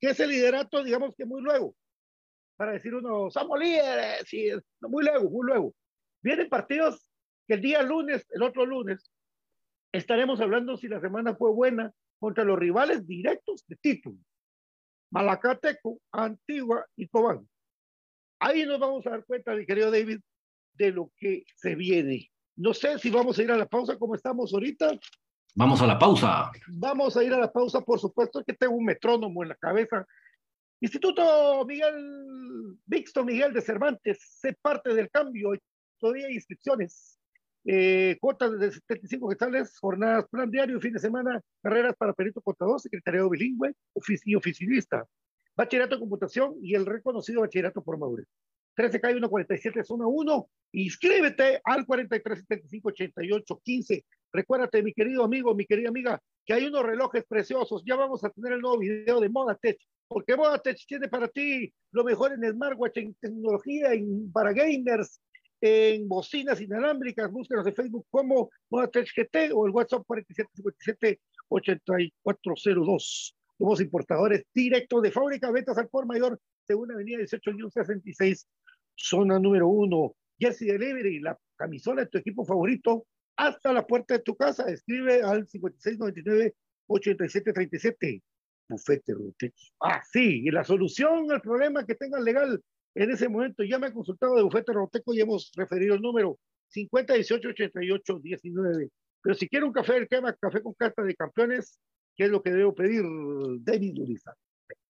[0.00, 1.74] que ese liderato, digamos que muy luego,
[2.56, 5.74] para decir uno, somos líderes, sí, muy luego, muy luego.
[6.22, 7.10] Vienen partidos
[7.46, 9.10] que el día lunes, el otro lunes,
[9.92, 14.18] estaremos hablando si la semana fue buena contra los rivales directos de título.
[15.10, 17.48] Malacateco, Antigua y Cobán.
[18.40, 20.20] Ahí nos vamos a dar cuenta, mi querido David,
[20.76, 22.30] de lo que se viene.
[22.56, 24.98] No sé si vamos a ir a la pausa como estamos ahorita.
[25.54, 26.50] Vamos a la pausa.
[26.68, 30.06] Vamos a ir a la pausa, por supuesto, que tengo un metrónomo en la cabeza.
[30.80, 35.52] Instituto Miguel, Vixto Miguel de Cervantes, sé parte del cambio.
[35.98, 37.18] Todavía hay inscripciones.
[37.68, 42.80] Eh, cuotas de 75 quetzales, jornadas plan diario, fin de semana, carreras para perito contador,
[42.80, 43.74] secretariado bilingüe
[44.24, 45.04] y oficinista,
[45.56, 48.28] bachillerato en computación y el reconocido bachillerato por madurez.
[48.76, 50.48] 13K 147 zona 1.
[50.72, 54.04] Inscríbete al 43 75 88 15.
[54.32, 57.82] Recuérdate, mi querido amigo, mi querida amiga, que hay unos relojes preciosos.
[57.86, 62.04] Ya vamos a tener el nuevo video de Modatech, porque Modatech tiene para ti lo
[62.04, 65.20] mejor en smartwatch, en tecnología, en, para gamers,
[65.60, 67.32] en bocinas inalámbricas.
[67.32, 73.36] Búsquenos en Facebook como Modatech GT o el WhatsApp 4757 8402.
[73.58, 78.46] Somos importadores directos de fábrica, ventas al por mayor, según Avenida 18 66
[78.96, 83.06] zona número uno, Jersey Delivery, la camisola de tu equipo favorito,
[83.36, 84.68] hasta la puerta de tu casa.
[84.68, 88.22] Escribe al 5699-8737.
[88.68, 89.56] Bufete Roteco.
[89.80, 92.60] Ah, sí, y la solución al problema que tengan legal
[92.96, 96.38] en ese momento, ya me han consultado de Bufete Roteco y hemos referido el número
[96.74, 98.90] 50188819.
[99.22, 101.78] Pero si quiere un café el quema, café con carta de campeones,
[102.16, 103.04] ¿qué es lo que debo pedir,
[103.60, 104.34] David Uriza?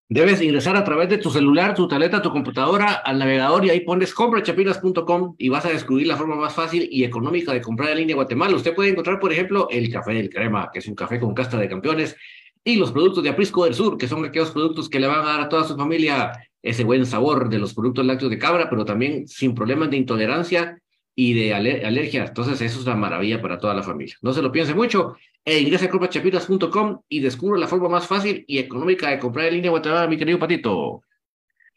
[0.09, 3.81] Debes ingresar a través de tu celular, tu tableta, tu computadora al navegador y ahí
[3.81, 7.99] pones comprachapinas.com y vas a descubrir la forma más fácil y económica de comprar en
[7.99, 8.55] línea Guatemala.
[8.55, 11.59] Usted puede encontrar, por ejemplo, el café del crema, que es un café con casta
[11.59, 12.15] de campeones,
[12.63, 15.25] y los productos de Aprisco del Sur, que son aquellos productos que le van a
[15.25, 16.31] dar a toda su familia
[16.63, 20.81] ese buen sabor de los productos lácteos de cabra, pero también sin problemas de intolerancia
[21.19, 22.27] y de alergia.
[22.27, 24.15] Entonces, eso es una maravilla para toda la familia.
[24.21, 28.45] No se lo piense mucho e ingresa a clubachapitas.com y descubre la forma más fácil
[28.47, 31.03] y económica de comprar en línea Guatemala, mi querido Patito.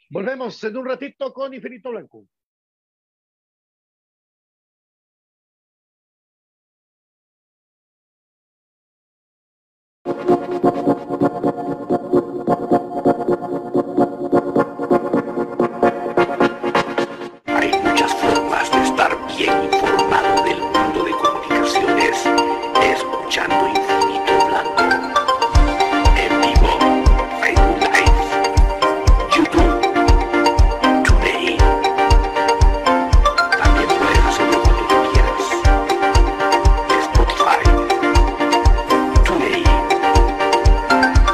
[0.09, 2.25] Volvemos en un ratito con Infinito Blanco.
[23.29, 24.83] escuchando Infinito Blanco.
[26.17, 26.71] En vivo,
[27.39, 28.21] Facebook Live,
[29.35, 29.75] YouTube,
[31.03, 31.57] TuneIn.
[33.61, 35.45] También puedes hacerlo cuando tú quieras.
[37.03, 37.61] Spotify,
[39.25, 39.69] TuneIn,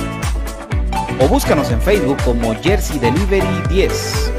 [1.21, 4.33] o búscanos en Facebook como Jersey Delivery 10.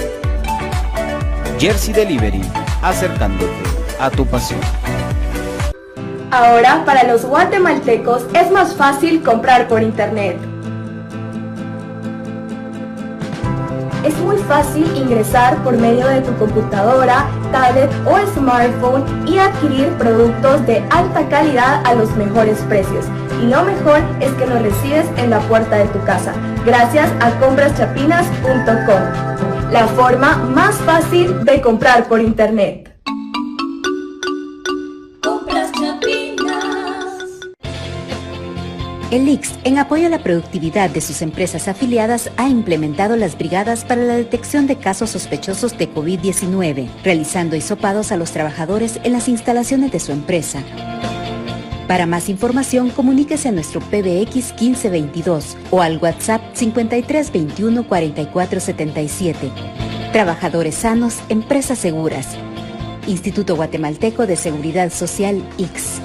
[1.59, 2.41] Jersey Delivery,
[2.81, 3.53] acercándote
[3.99, 4.59] a tu pasión.
[6.31, 10.37] Ahora, para los guatemaltecos es más fácil comprar por internet.
[14.03, 20.65] Es muy fácil ingresar por medio de tu computadora, tablet o smartphone y adquirir productos
[20.65, 23.05] de alta calidad a los mejores precios.
[23.43, 26.33] Y lo mejor es que los recibes en la puerta de tu casa,
[26.65, 32.91] gracias a compraschapinas.com, la forma más fácil de comprar por internet.
[39.11, 43.83] El IX, en apoyo a la productividad de sus empresas afiliadas, ha implementado las brigadas
[43.83, 49.27] para la detección de casos sospechosos de COVID-19, realizando hisopados a los trabajadores en las
[49.27, 50.63] instalaciones de su empresa.
[51.87, 59.51] Para más información, comuníquese a nuestro PBX 1522 o al WhatsApp 5321 4477.
[60.13, 62.27] Trabajadores sanos, empresas seguras.
[63.07, 66.01] Instituto Guatemalteco de Seguridad Social, IX.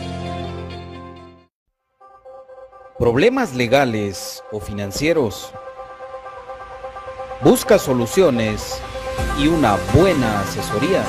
[2.98, 5.52] problemas legales o financieros.
[7.42, 8.80] Busca soluciones
[9.38, 11.04] y una buena asesoría.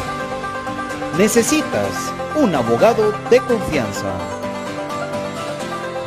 [1.18, 4.37] Necesitas un abogado de confianza.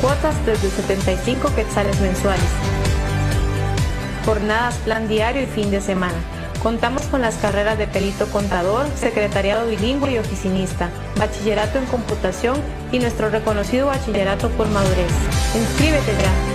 [0.00, 2.48] Cuotas desde 75 quetzales mensuales.
[4.24, 6.16] Jornadas, plan diario y fin de semana.
[6.62, 12.56] Contamos con las carreras de perito contador, secretariado bilingüe y oficinista, bachillerato en computación
[12.92, 15.12] y nuestro reconocido bachillerato por madurez.
[15.54, 16.49] Inscríbete ya.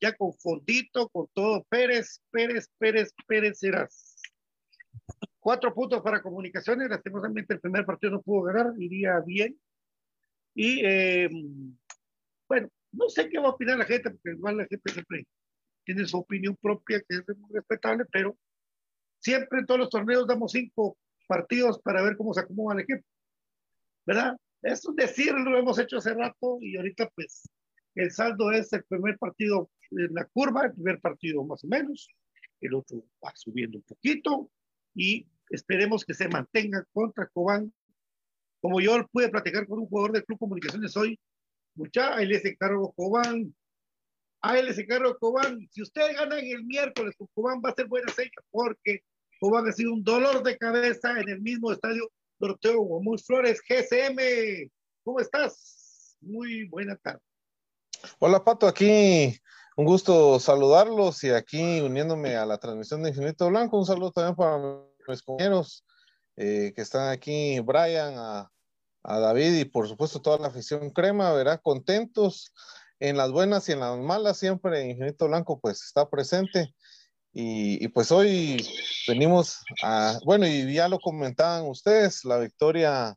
[0.00, 4.20] Ya con Fondito, con todo Pérez, Pérez, Pérez, Pérez Eras.
[5.40, 9.58] Cuatro puntos para comunicaciones, lastimosamente el primer partido no pudo ganar, iría bien.
[10.54, 11.28] Y eh,
[12.48, 15.26] bueno, no sé qué va a opinar la gente, porque igual la gente siempre
[15.84, 18.36] tiene su opinión propia, que es muy respetable, pero
[19.20, 23.06] siempre en todos los torneos damos cinco partidos para ver cómo se acomoda el equipo.
[24.04, 24.36] ¿Verdad?
[24.62, 27.48] Es un decir, lo hemos hecho hace rato y ahorita pues
[27.94, 32.08] el saldo es el primer partido en la curva, el primer partido más o menos,
[32.60, 34.50] el otro va subiendo un poquito
[34.94, 37.72] y esperemos que se mantenga contra Cobán.
[38.60, 41.18] Como yo pude platicar con un jugador del Club Comunicaciones hoy,
[41.74, 43.54] mucha, ahí les encargo Cobán,
[44.40, 45.68] ALC Carro Cobán.
[45.70, 49.02] Si ustedes ganan el miércoles con Cobán, va a ser buena seña porque
[49.40, 54.70] Cobán ha sido un dolor de cabeza en el mismo estadio Doroteo Guamus Flores, GCM.
[55.04, 56.16] ¿Cómo estás?
[56.20, 57.20] Muy buena tarde.
[58.18, 59.38] Hola, Pato, aquí
[59.76, 63.78] un gusto saludarlos y aquí uniéndome a la transmisión de Infinito Blanco.
[63.78, 64.58] Un saludo también para
[65.06, 65.84] mis compañeros
[66.36, 68.50] eh, que están aquí, Brian, a,
[69.02, 72.54] a, David y por supuesto toda la afición crema, verá, contentos
[73.00, 76.74] en las buenas y en las malas, siempre Infinito Blanco pues está presente.
[77.34, 78.66] Y, y, pues hoy
[79.06, 83.14] venimos a, bueno, y ya lo comentaban ustedes, la victoria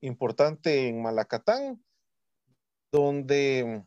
[0.00, 1.82] importante en Malacatán,
[2.92, 3.84] donde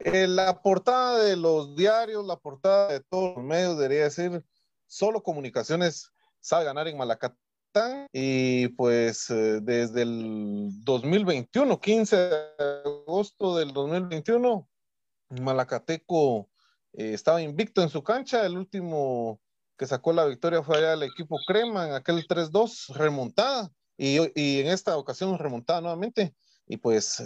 [0.00, 4.42] eh, la portada de los diarios, la portada de todos los medios debería decir,
[4.86, 12.36] solo comunicaciones sabe ganar en Malacatán y pues eh, desde el 2021, 15 de
[12.84, 14.66] agosto del 2021,
[15.28, 16.48] Malacateco
[16.94, 19.40] eh, estaba invicto en su cancha, el último
[19.76, 24.60] que sacó la victoria fue allá el equipo Crema en aquel 3-2 remontada y, y,
[24.60, 26.34] en esta ocasión remontada nuevamente.
[26.66, 27.22] Y pues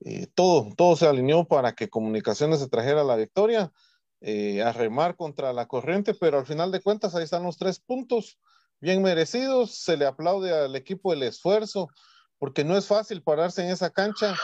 [0.00, 3.72] eh, todo, todo se alineó para que Comunicaciones se trajera la victoria,
[4.20, 7.80] eh, a remar contra la corriente, pero al final de cuentas ahí están los tres
[7.80, 8.38] puntos
[8.80, 11.88] bien merecidos, se le aplaude al equipo el esfuerzo,
[12.38, 14.34] porque no es fácil pararse en esa cancha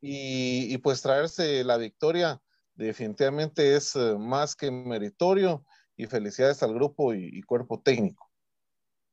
[0.00, 2.40] y, y pues traerse la victoria
[2.78, 5.64] definitivamente es eh, más que meritorio
[5.96, 8.30] y felicidades al grupo y, y cuerpo técnico.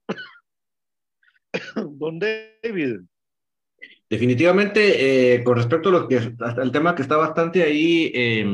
[1.75, 3.01] Don David,
[4.09, 8.45] Definitivamente, eh, con respecto a lo que, al tema que está bastante ahí eh,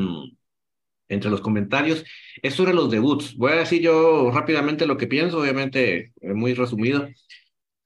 [1.08, 2.04] entre los comentarios,
[2.42, 3.36] es sobre los debuts.
[3.36, 7.08] Voy a decir yo rápidamente lo que pienso, obviamente eh, muy resumido.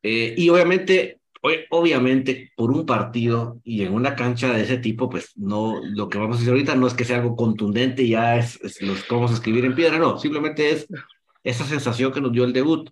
[0.03, 1.21] Eh, y obviamente,
[1.71, 6.19] obviamente, por un partido y en una cancha de ese tipo, pues no, lo que
[6.19, 9.15] vamos a decir ahorita no es que sea algo contundente ya es, es los que
[9.15, 10.87] vamos a escribir en piedra, no, simplemente es
[11.45, 12.91] esa sensación que nos dio el debut.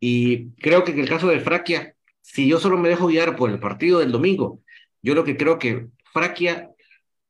[0.00, 1.94] Y creo que en el caso de Fraquia,
[2.32, 4.60] si yo solo me dejo guiar por el partido del domingo,
[5.02, 6.70] yo lo que creo que Fraquia,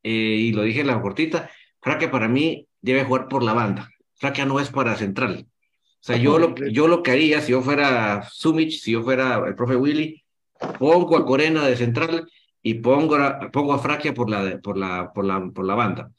[0.02, 3.90] eh, y lo dije en la cortita, Fraquia para mí debe jugar por la banda.
[4.16, 5.46] Fraquia no es para central.
[5.46, 9.42] O sea, yo lo, yo lo que haría, si yo fuera Sumich, si yo fuera
[9.46, 10.22] el profe Willy,
[10.78, 12.28] pongo a Corena de central
[12.62, 16.10] y pongo a, pongo a Fraquia por la, por, la, por, la, por la banda.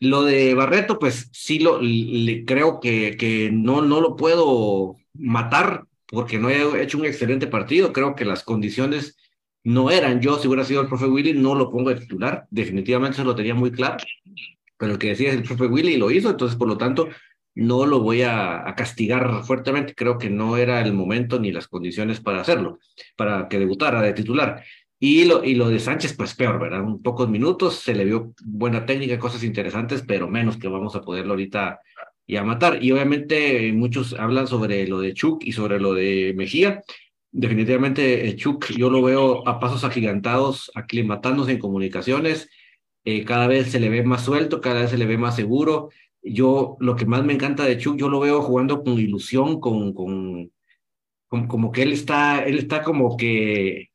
[0.00, 5.84] Lo de Barreto, pues sí lo le, creo que, que no, no lo puedo matar
[6.12, 7.90] porque no he hecho un excelente partido.
[7.90, 9.16] Creo que las condiciones
[9.64, 10.20] no eran.
[10.20, 12.46] Yo, si hubiera sido el profe Willy, no lo pongo de titular.
[12.50, 13.96] Definitivamente se lo tenía muy claro.
[14.76, 16.28] Pero el que decía es el profe Willy y lo hizo.
[16.28, 17.08] Entonces, por lo tanto,
[17.54, 19.94] no lo voy a, a, castigar fuertemente.
[19.94, 22.78] Creo que no era el momento ni las condiciones para hacerlo,
[23.16, 24.62] para que debutara de titular.
[24.98, 26.82] Y lo, y lo de Sánchez, pues peor, ¿verdad?
[26.82, 31.00] Un pocos minutos, se le vio buena técnica, cosas interesantes, pero menos que vamos a
[31.00, 31.80] poderlo ahorita
[32.32, 32.82] y a matar.
[32.82, 36.82] Y obviamente muchos hablan sobre lo de Chuk y sobre lo de Mejía.
[37.30, 42.48] Definitivamente eh, Chuk yo lo veo a pasos agigantados, aclimatándose en comunicaciones.
[43.04, 45.90] Eh, cada vez se le ve más suelto, cada vez se le ve más seguro.
[46.22, 49.92] Yo lo que más me encanta de Chuk, yo lo veo jugando con ilusión, con,
[49.92, 50.50] con,
[51.28, 53.90] con como que él está, él está como que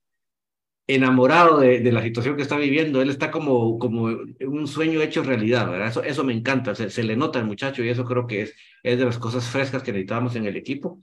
[0.88, 5.22] enamorado de, de, la situación que está viviendo, él está como, como un sueño hecho
[5.22, 5.90] realidad, ¿verdad?
[5.90, 8.56] Eso, eso me encanta, se, se, le nota al muchacho y eso creo que es,
[8.84, 11.02] es de las cosas frescas que necesitamos en el equipo,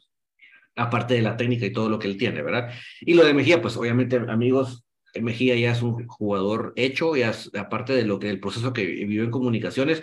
[0.75, 2.73] aparte de la técnica y todo lo que él tiene, ¿verdad?
[3.03, 4.85] Y lo de Mejía, pues obviamente, amigos,
[5.21, 8.87] Mejía ya es un jugador hecho, ya es, aparte de lo que el proceso que
[8.87, 10.03] vivió en comunicaciones,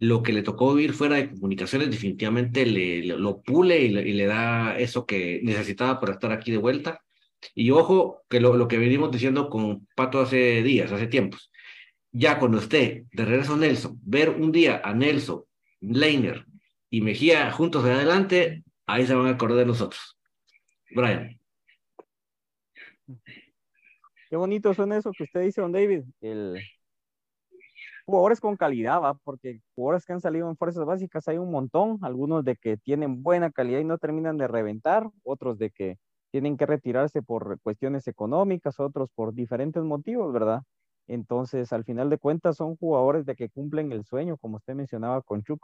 [0.00, 4.08] lo que le tocó vivir fuera de comunicaciones definitivamente le, le lo pule y le,
[4.08, 7.02] y le da eso que necesitaba para estar aquí de vuelta
[7.54, 11.50] y ojo, que lo, lo, que venimos diciendo con Pato hace días, hace tiempos,
[12.12, 15.44] ya cuando esté de regreso Nelson, ver un día a Nelson,
[15.80, 16.46] Leiner
[16.90, 20.18] y Mejía juntos de adelante, ahí se van a acordar de nosotros.
[20.90, 21.38] Brian.
[24.28, 26.04] Qué bonito son eso que usted dice, don David.
[26.20, 26.60] El...
[28.04, 29.14] Jugadores con calidad, ¿va?
[29.14, 33.22] porque jugadores que han salido en fuerzas básicas hay un montón, algunos de que tienen
[33.22, 35.98] buena calidad y no terminan de reventar, otros de que
[36.30, 40.62] tienen que retirarse por cuestiones económicas, otros por diferentes motivos, ¿verdad?
[41.06, 45.22] Entonces, al final de cuentas, son jugadores de que cumplen el sueño, como usted mencionaba
[45.22, 45.60] con Chuk,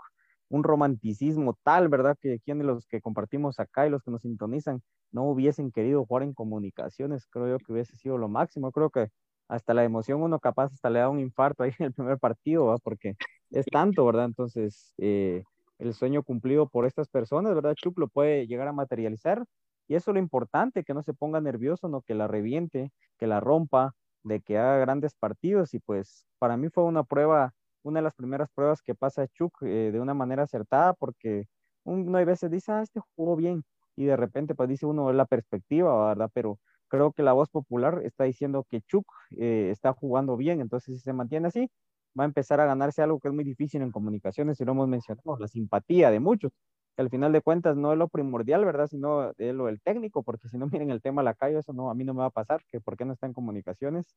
[0.49, 2.17] un romanticismo tal, ¿verdad?
[2.21, 6.23] Que quienes los que compartimos acá y los que nos sintonizan no hubiesen querido jugar
[6.25, 8.73] en comunicaciones, creo yo que hubiese sido lo máximo.
[8.73, 9.09] Creo que
[9.49, 12.67] hasta la emoción uno capaz hasta le da un infarto ahí en el primer partido,
[12.67, 12.81] ¿verdad?
[12.83, 13.17] Porque
[13.51, 14.27] es tanto, ¿verdad?
[14.27, 15.45] Entonces, eh,
[15.79, 17.75] el sueño cumplido por estas personas, ¿verdad?
[17.75, 19.45] Chuk lo puede llegar a materializar
[19.89, 23.27] y eso es lo importante, que no se ponga nervioso, no que la reviente, que
[23.27, 25.75] la rompa, de que haga grandes partidos.
[25.75, 27.53] Y pues para mí fue una prueba
[27.85, 31.47] una de las primeras pruebas que pasa Chuck eh, de una manera acertada, porque
[31.85, 33.63] uno hay veces dice, ah, este jugó bien,
[33.97, 36.31] y de repente pues dice uno es la perspectiva, ¿verdad?
[36.35, 36.59] Pero
[36.89, 39.07] creo que la voz popular está diciendo que Chuck
[39.39, 41.71] eh, está jugando bien, entonces si se mantiene así,
[42.19, 44.89] va a empezar a ganarse algo que es muy difícil en comunicaciones, y lo hemos
[44.89, 46.53] mencionado, la simpatía de muchos,
[46.97, 48.87] que al final de cuentas no es lo primordial, ¿verdad?
[48.87, 51.91] Sino es lo del técnico, porque si no miren el tema la calle, eso no,
[51.91, 54.17] a mí no me va a pasar, que por qué no está en comunicaciones.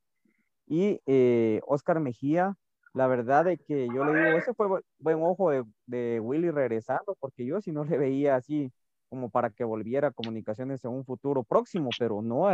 [0.67, 2.55] Y eh, Oscar Mejía,
[2.93, 4.67] la verdad de que yo le digo, ese fue
[4.99, 8.71] buen ojo de, de Willy regresando, porque yo si no le veía así
[9.09, 12.47] como para que volviera a comunicaciones en un futuro próximo, pero no,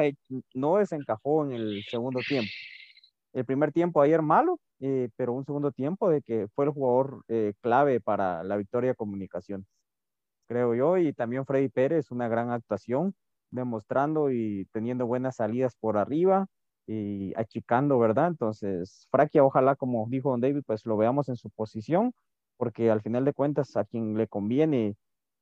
[0.54, 2.50] no desencajó en el segundo tiempo.
[3.34, 7.24] El primer tiempo ayer malo, eh, pero un segundo tiempo de que fue el jugador
[7.28, 9.66] eh, clave para la victoria de comunicaciones,
[10.48, 13.16] creo yo, y también Freddy Pérez, una gran actuación,
[13.52, 16.48] demostrando y teniendo buenas salidas por arriba
[16.88, 18.28] y achicando, ¿verdad?
[18.28, 22.14] Entonces, Fraquia, ojalá, como dijo Don David, pues lo veamos en su posición,
[22.58, 24.96] porque al final de cuentas a quien le conviene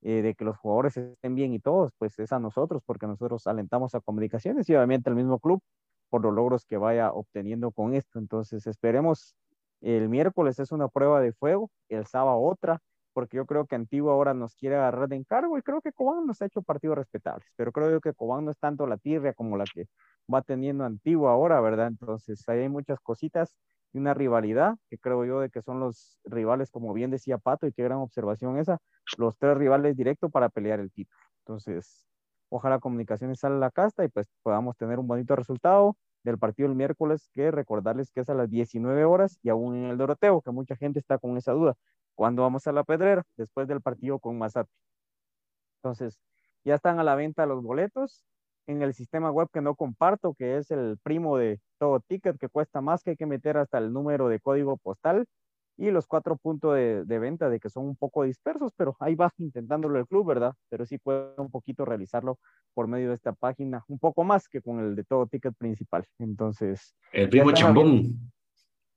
[0.04, 3.48] eh, de que los jugadores estén bien y todos, pues es a nosotros, porque nosotros
[3.48, 5.62] alentamos a comunicaciones y obviamente al mismo club
[6.10, 8.20] por los logros que vaya obteniendo con esto.
[8.20, 9.36] Entonces esperemos,
[9.82, 12.80] el miércoles es una prueba de fuego, el sábado otra,
[13.14, 16.26] porque yo creo que Antigua ahora nos quiere agarrar de encargo y creo que Cobán
[16.26, 19.34] nos ha hecho partidos respetables, pero creo yo que Cobán no es tanto la tirria
[19.34, 19.88] como la que
[20.34, 21.88] va teniendo Antigua ahora, ¿verdad?
[21.88, 23.56] Entonces ahí hay muchas cositas
[23.94, 27.68] y una rivalidad que creo yo de que son los rivales, como bien decía Pato,
[27.68, 28.80] y qué gran observación esa,
[29.18, 31.20] los tres rivales directos para pelear el título.
[31.40, 32.06] Entonces,
[32.50, 36.70] ojalá Comunicaciones salga a la casta y pues podamos tener un bonito resultado del partido
[36.70, 40.42] el miércoles, que recordarles que es a las 19 horas y aún en el Doroteo,
[40.42, 41.76] que mucha gente está con esa duda.
[42.22, 43.24] ¿Cuándo vamos a la Pedrera?
[43.36, 44.70] Después del partido con Mazate.
[45.80, 46.20] Entonces,
[46.64, 48.24] ya están a la venta los boletos
[48.68, 52.48] en el sistema web que no comparto, que es el primo de todo ticket, que
[52.48, 55.26] cuesta más que hay que meter hasta el número de código postal
[55.78, 59.16] y los cuatro puntos de, de, venta de que son un poco dispersos, pero ahí
[59.16, 60.54] va intentándolo el club, ¿verdad?
[60.70, 62.38] Pero sí puede un poquito realizarlo
[62.76, 66.06] por medio de esta página, un poco más que con el de todo ticket principal.
[66.20, 66.94] Entonces.
[67.14, 68.32] El primo chambón.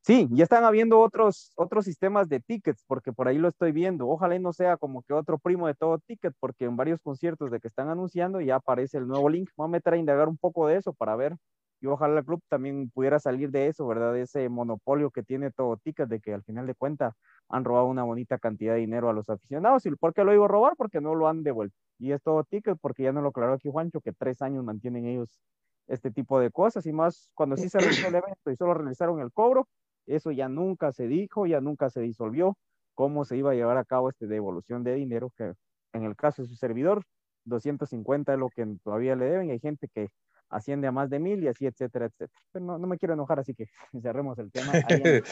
[0.07, 4.07] Sí, ya están habiendo otros, otros sistemas de tickets, porque por ahí lo estoy viendo.
[4.07, 7.59] Ojalá no sea como que otro primo de todo ticket, porque en varios conciertos de
[7.59, 9.48] que están anunciando ya aparece el nuevo link.
[9.57, 11.36] Voy a meter a indagar un poco de eso para ver.
[11.80, 14.12] Y ojalá el club también pudiera salir de eso, ¿verdad?
[14.12, 17.14] De ese monopolio que tiene todo ticket, de que al final de cuentas
[17.48, 19.86] han robado una bonita cantidad de dinero a los aficionados.
[19.86, 20.74] ¿Y por qué lo digo robar?
[20.76, 21.76] Porque no lo han devuelto.
[21.98, 25.07] Y es todo ticket, porque ya no lo aclaró aquí Juancho, que tres años mantienen
[25.07, 25.40] ellos
[25.86, 26.84] este tipo de cosas.
[26.84, 29.66] Y más cuando sí se realizó el evento y solo realizaron el cobro,
[30.07, 32.57] eso ya nunca se dijo, ya nunca se disolvió,
[32.94, 35.52] cómo se iba a llevar a cabo esta devolución de dinero, que
[35.92, 37.05] en el caso de su servidor,
[37.44, 40.09] 250 es lo que todavía le deben, hay gente que
[40.48, 42.40] asciende a más de mil y así, etcétera, etcétera.
[42.52, 43.66] Pero no, no me quiero enojar, así que
[44.02, 44.72] cerremos el tema.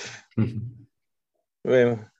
[1.65, 2.13] bueno.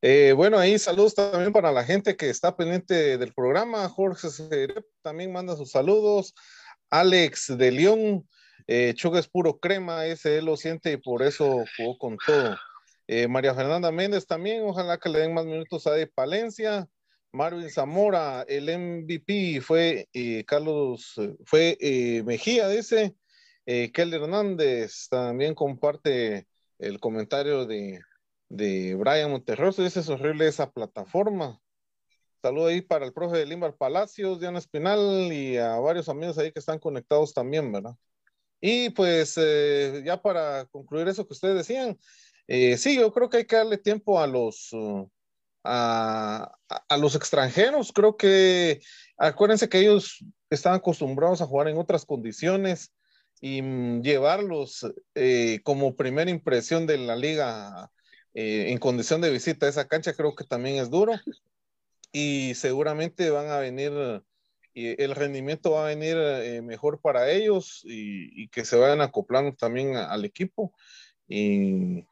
[0.00, 3.88] Eh, bueno, ahí saludos también para la gente que está pendiente del programa.
[3.88, 4.28] Jorge
[5.02, 6.34] también manda sus saludos.
[6.88, 8.28] Alex de León,
[8.68, 12.56] eh, es puro crema, ese él lo siente y por eso jugó con todo.
[13.06, 16.86] Eh, María Fernanda Méndez también, ojalá que le den más minutos a de Palencia.
[17.32, 23.16] Marvin Zamora, el MVP fue eh, Carlos, eh, fue Mejía, dice.
[23.66, 26.46] Kelly Hernández también comparte
[26.78, 28.00] el comentario de,
[28.48, 31.60] de Brian Monterroso, dice es horrible esa plataforma.
[32.42, 36.52] Saludo ahí para el profe de Limbar Palacios, Diana Espinal y a varios amigos ahí
[36.52, 37.96] que están conectados también, ¿verdad?
[38.60, 41.98] Y pues eh, ya para concluir eso que ustedes decían,
[42.48, 45.08] eh, sí, yo creo que hay que darle tiempo a los, uh,
[45.64, 46.50] a,
[46.98, 47.92] los extranjeros.
[47.92, 48.80] Creo que,
[49.16, 52.92] acuérdense que ellos están acostumbrados a jugar en otras condiciones
[53.40, 57.90] y mm, llevarlos eh, como primera impresión de la liga
[58.34, 61.14] en condición de visita a esa cancha, creo que también es duro.
[62.12, 63.92] Y seguramente van a venir
[64.86, 69.96] el rendimiento va a venir eh, mejor para ellos y, que se vayan acoplando también
[69.96, 70.72] al equipo
[71.26, 72.04] y,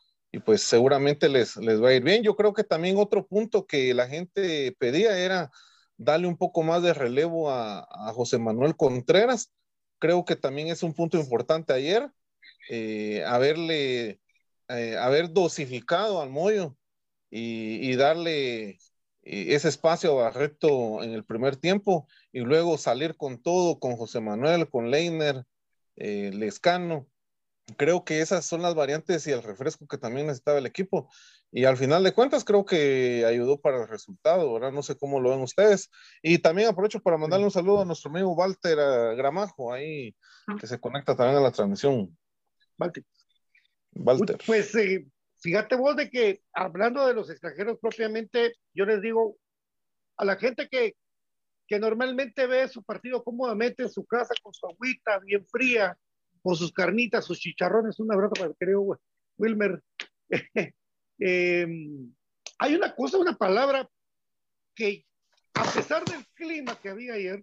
[0.44, 2.22] pues seguramente les, les va a ir bien.
[2.22, 5.50] Yo creo que también otro punto que la gente pedía era
[5.96, 9.50] darle un poco más de relevo a, José Manuel Contreras.
[9.98, 12.10] Creo que también es un punto importante ayer,
[12.68, 14.20] eh, haberle,
[14.68, 16.76] eh, haber dosificado al Moyo
[17.30, 18.78] y, y darle
[19.26, 24.20] ese espacio a Barreto en el primer tiempo y luego salir con todo, con José
[24.20, 25.44] Manuel, con Leiner,
[25.96, 27.08] eh, Lescano.
[27.76, 31.10] Creo que esas son las variantes y el refresco que también necesitaba el equipo.
[31.50, 34.70] Y al final de cuentas creo que ayudó para el resultado, ¿verdad?
[34.70, 35.90] No sé cómo lo ven ustedes.
[36.22, 40.14] Y también aprovecho para mandarle un saludo a nuestro amigo Walter eh, Gramajo, ahí
[40.60, 42.16] que se conecta también a la transmisión.
[42.78, 43.04] Walter.
[43.94, 44.38] Walter.
[44.46, 45.04] Pues eh,
[45.38, 49.36] fíjate vos de que hablando de los extranjeros propiamente, yo les digo
[50.16, 50.94] a la gente que,
[51.66, 55.98] que normalmente ve su partido cómodamente en su casa con su agüita bien fría,
[56.42, 58.98] con sus carnitas, sus chicharrones, una abrazo para el querido
[59.36, 59.82] Wilmer.
[61.18, 62.14] Em,
[62.58, 63.88] hay una cosa, una palabra
[64.74, 65.06] que
[65.54, 67.42] a pesar del clima que había ayer,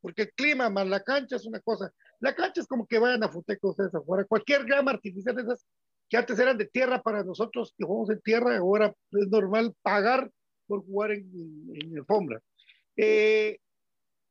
[0.00, 3.22] porque el clima más la cancha es una cosa, la cancha es como que vayan
[3.22, 5.66] a Futeco ustedes afuera, cualquier gama artificial de esas
[6.08, 10.30] que antes eran de tierra para nosotros que jugamos en tierra, ahora es normal pagar
[10.66, 12.40] por jugar en, alfombra.
[12.96, 13.58] Eh,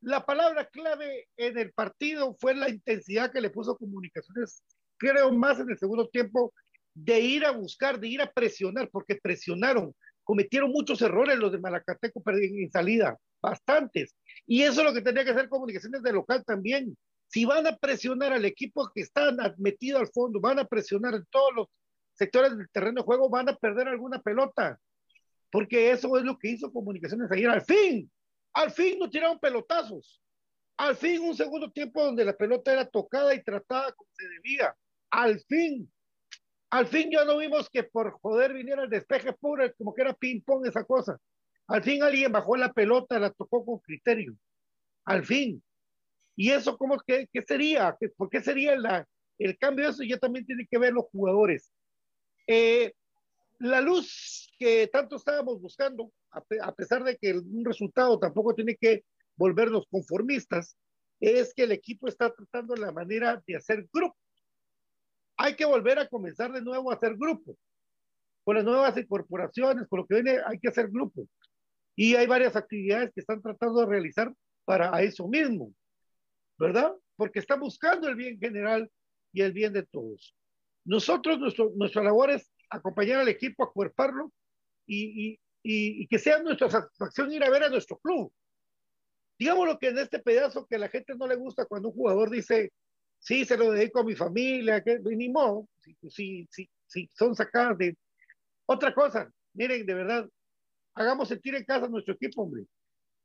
[0.02, 4.64] la palabra clave en el partido fue la intensidad que le puso comunicaciones,
[4.98, 6.54] creo más en el segundo tiempo,
[6.94, 11.60] de ir a buscar, de ir a presionar, porque presionaron, cometieron muchos errores los de
[11.60, 14.16] Malacateco en salida, bastantes.
[14.46, 16.98] Y eso es lo que tendría que hacer comunicaciones de local también.
[17.28, 21.26] Si van a presionar al equipo que está metido al fondo, van a presionar en
[21.30, 21.68] todos los
[22.14, 24.80] sectores del terreno de juego, van a perder alguna pelota.
[25.52, 27.50] Porque eso es lo que hizo Comunicaciones ayer.
[27.50, 28.12] Al fin,
[28.54, 30.22] al fin no tiraron pelotazos.
[30.78, 34.76] Al fin un segundo tiempo donde la pelota era tocada y tratada como se debía.
[35.10, 35.92] Al fin.
[36.70, 40.14] Al fin ya no vimos que por joder viniera el despeje puro, como que era
[40.14, 41.18] ping-pong esa cosa.
[41.68, 44.36] Al fin alguien bajó la pelota, la tocó con criterio.
[45.06, 45.64] Al fin.
[46.38, 47.98] ¿Y eso cómo que qué sería?
[48.16, 49.06] ¿Por qué sería la,
[49.40, 50.04] el cambio de eso?
[50.04, 51.74] Ya también tiene que ver los jugadores.
[52.46, 52.94] Eh,
[53.58, 59.04] la luz que tanto estábamos buscando, a, pesar de que un resultado tampoco tiene que
[59.36, 60.78] volvernos conformistas,
[61.20, 64.16] es que el equipo está tratando la manera de hacer grupo.
[65.38, 67.58] Hay que volver a comenzar de nuevo a hacer grupo.
[68.44, 71.28] Con las nuevas incorporaciones, con lo que viene, hay que hacer grupo.
[71.96, 74.32] Y hay varias actividades que están tratando de realizar
[74.66, 75.74] para eso mismo.
[76.58, 76.94] ¿Verdad?
[77.16, 78.90] Porque está buscando el bien general
[79.32, 80.36] y el bien de todos.
[80.86, 84.32] Nosotros, nuestro, nuestra labor es acompañar al equipo, acuerparlo
[84.86, 88.32] y, y, y, que sea nuestra satisfacción ir a ver a nuestro club.
[89.38, 91.96] Digamos lo que en este pedazo que a la gente no le gusta cuando un
[91.96, 92.72] jugador dice,
[93.20, 95.68] sí, se lo dedico a mi familia, que ni modo,
[96.10, 97.98] si, si, si, son sacadas de...
[98.66, 100.30] Otra cosa, miren, de verdad,
[100.94, 102.66] hagamos sentir en casa a nuestro equipo, hombre.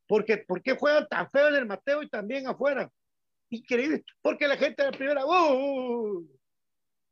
[0.06, 2.90] Porque, ¿Por qué juegan tan feo en el Mateo y también afuera?
[3.52, 6.26] Increíble, porque la gente de la primera, ¡uh!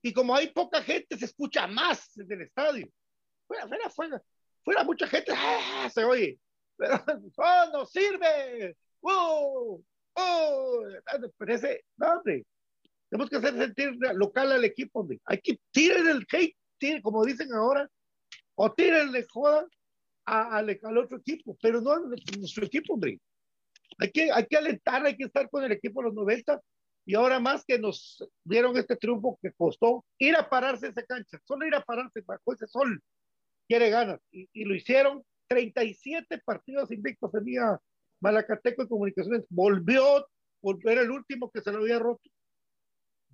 [0.02, 2.88] y como hay poca gente, se escucha más en el estadio.
[3.46, 4.22] Fuera, fuera, fuera,
[4.64, 5.88] fuera mucha gente, ¡ah!
[5.92, 6.38] se oye,
[7.36, 8.76] ¡oh, no sirve!
[9.02, 9.82] ¡uh!
[10.14, 10.82] ¡oh!
[11.36, 12.44] Parece, no, hombre,
[13.10, 15.20] tenemos que hacer sentir local al equipo, hombre.
[15.24, 17.90] Hay que tirar el hate, tiren, como dicen ahora,
[18.54, 19.66] o tírenle joda
[20.24, 23.18] al, al otro equipo, pero no a nuestro equipo, hombre.
[23.98, 26.60] Hay que, hay que alentar, hay que estar con el equipo de los 90
[27.06, 31.38] y ahora más que nos dieron este triunfo que costó ir a pararse esa cancha,
[31.44, 33.02] solo ir a pararse bajo ese sol,
[33.66, 34.20] quiere ganas.
[34.30, 37.78] Y, y lo hicieron 37 partidos invictos tenía
[38.20, 39.44] Malacateco y Comunicaciones.
[39.48, 40.26] Volvió,
[40.62, 42.22] volver el último que se lo había roto.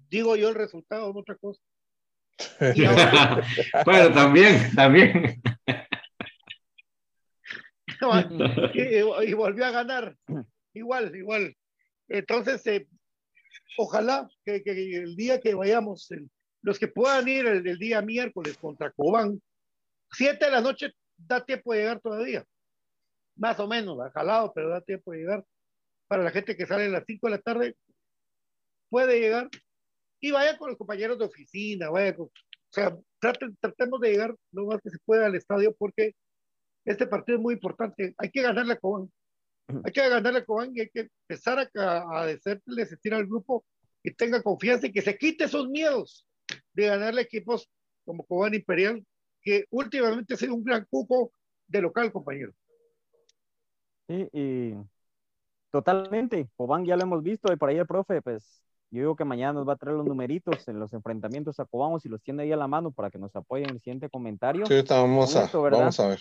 [0.08, 1.60] Digo yo el resultado, otra cosa.
[3.84, 5.42] bueno, también, también.
[8.74, 10.16] y, volvió a ganar.
[10.74, 11.56] Igual, igual.
[12.08, 12.86] Entonces, eh,
[13.78, 16.08] ojalá que, el día que vayamos,
[16.62, 19.40] los que puedan ir el, día miércoles contra Cobán,
[20.12, 22.44] siete de la noche, da tiempo de llegar todavía.
[23.36, 25.44] Más o menos, jalado, pero da tiempo de llegar.
[26.08, 27.76] Para la gente que sale a las cinco de la tarde,
[28.88, 29.48] puede llegar.
[30.20, 32.30] Y vaya con los compañeros de oficina, vaya o
[32.70, 36.14] sea, tratemos de llegar lo más que se pueda al estadio porque
[36.86, 38.14] este partido es muy importante.
[38.16, 39.10] Hay que ganarle a Cobán.
[39.84, 43.64] Hay que ganarle a Cobán y hay que empezar a, a decirle, sentir al grupo
[44.02, 46.24] que tenga confianza y que se quite esos miedos
[46.72, 47.68] de ganarle equipos
[48.04, 49.04] como Cobán Imperial,
[49.42, 51.32] que últimamente ha sido un gran cuco
[51.66, 52.52] de local, compañero.
[54.06, 54.74] Sí, y
[55.72, 56.48] totalmente.
[56.56, 58.62] Cobán ya lo hemos visto y por ahí el profe, pues
[58.92, 61.98] yo digo que mañana nos va a traer los numeritos en los enfrentamientos a Cobán,
[61.98, 64.64] si los tiene ahí a la mano para que nos apoyen en el siguiente comentario.
[64.66, 66.20] Sí, vamos, a, vamos a ver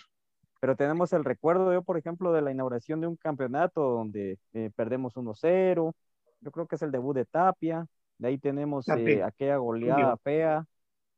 [0.60, 4.72] pero tenemos el recuerdo, yo por ejemplo, de la inauguración de un campeonato donde eh,
[4.76, 5.95] perdemos 1-0,
[6.41, 7.86] yo creo que es el debut de Tapia,
[8.18, 10.66] de ahí tenemos eh, aquella goleada fea,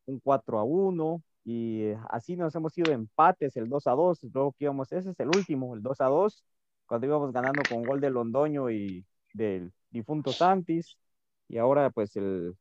[0.05, 5.11] un 4-1, y eh, así nos hemos ido empates, el 2-2, luego que íbamos, ese
[5.11, 6.43] es el último, el 2-2,
[6.85, 10.97] cuando íbamos ganando con gol de Londoño y del difunto Santis,
[11.47, 12.55] y ahora pues el,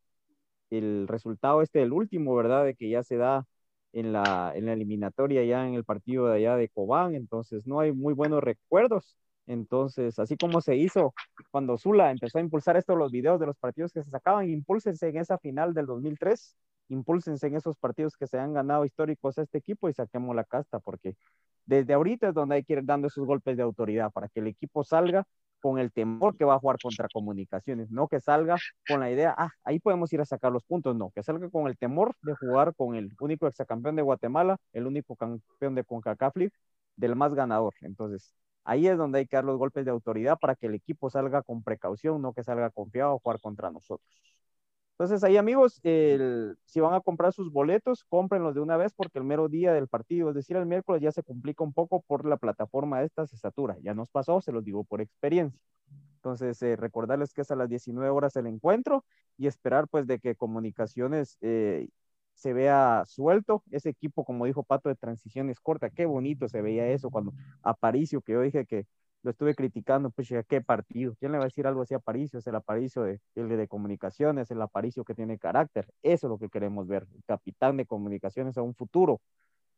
[0.71, 2.65] el resultado este del último, ¿verdad?
[2.65, 3.47] De que ya se da
[3.97, 7.81] en la, en la eliminatoria ya en el partido de allá de Cobán, entonces no
[7.81, 9.17] hay muy buenos recuerdos.
[9.47, 11.15] Entonces, así como se hizo
[11.51, 15.09] cuando Zula empezó a impulsar esto, los videos de los partidos que se sacaban, impúlsense
[15.09, 16.57] en esa final del 2003,
[16.89, 20.45] impúlsense en esos partidos que se han ganado históricos a este equipo y saquemos la
[20.45, 21.15] casta, porque
[21.65, 24.49] desde ahorita es donde hay que ir dando esos golpes de autoridad para que el
[24.49, 25.27] equipo salga
[25.67, 28.57] con el temor que va a jugar contra comunicaciones, no que salga
[28.87, 31.67] con la idea, ah, ahí podemos ir a sacar los puntos, no, que salga con
[31.67, 36.37] el temor de jugar con el único exacampeón de Guatemala, el único campeón de CONCACAF
[36.95, 37.75] del más ganador.
[37.81, 41.11] Entonces, ahí es donde hay que dar los golpes de autoridad para que el equipo
[41.11, 44.09] salga con precaución, no que salga confiado a jugar contra nosotros.
[44.99, 49.25] Entonces ahí amigos, si van a comprar sus boletos, cómprenlos de una vez porque el
[49.25, 52.39] mero día del partido, es decir, el miércoles ya se complica un poco por la
[52.39, 53.77] plataforma esta, se satura.
[53.83, 55.61] Ya nos pasó, se los digo por experiencia.
[56.17, 59.05] Entonces, eh, recordarles que es a las 19 horas el encuentro
[59.37, 61.89] y esperar pues de que comunicaciones eh,
[62.33, 63.63] se vea suelto.
[63.71, 68.23] Ese equipo, como dijo Pato, de transiciones corta, qué bonito se veía eso cuando Aparicio,
[68.23, 68.87] que yo dije que
[69.27, 71.17] lo estuve criticando, pues ya qué partido.
[71.19, 72.39] ¿Quién le va a decir algo así a Aparicio?
[72.39, 75.89] Es el Aparicio de, el de comunicaciones, el Aparicio que tiene carácter.
[76.05, 77.09] Eso es lo que queremos ver.
[77.27, 79.21] Capitán de comunicaciones a un futuro.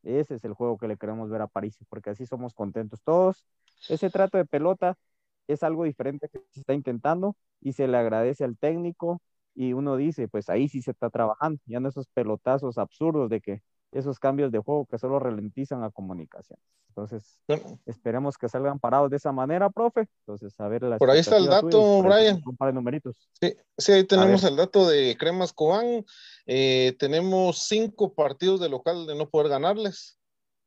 [0.02, 3.42] Ese es el juego que le queremos ver a Aparicio, porque así somos contentos todos.
[3.88, 4.98] Ese trato de pelota
[5.46, 9.22] es algo diferente que se está intentando y se le agradece al técnico
[9.54, 13.40] y uno dice, pues ahí sí se está trabajando, ya no esos pelotazos absurdos de
[13.40, 16.58] que esos cambios de juego que solo ralentizan la comunicación.
[16.88, 17.38] Entonces,
[17.86, 20.08] esperemos que salgan parados de esa manera, profe.
[20.20, 22.42] Entonces, a ver Por ahí está el dato, Brian.
[22.44, 23.16] Un par de numeritos.
[23.40, 26.04] Sí, sí ahí tenemos el dato de Cremas Cobán.
[26.46, 30.18] Eh, tenemos cinco partidos de local de no poder ganarles.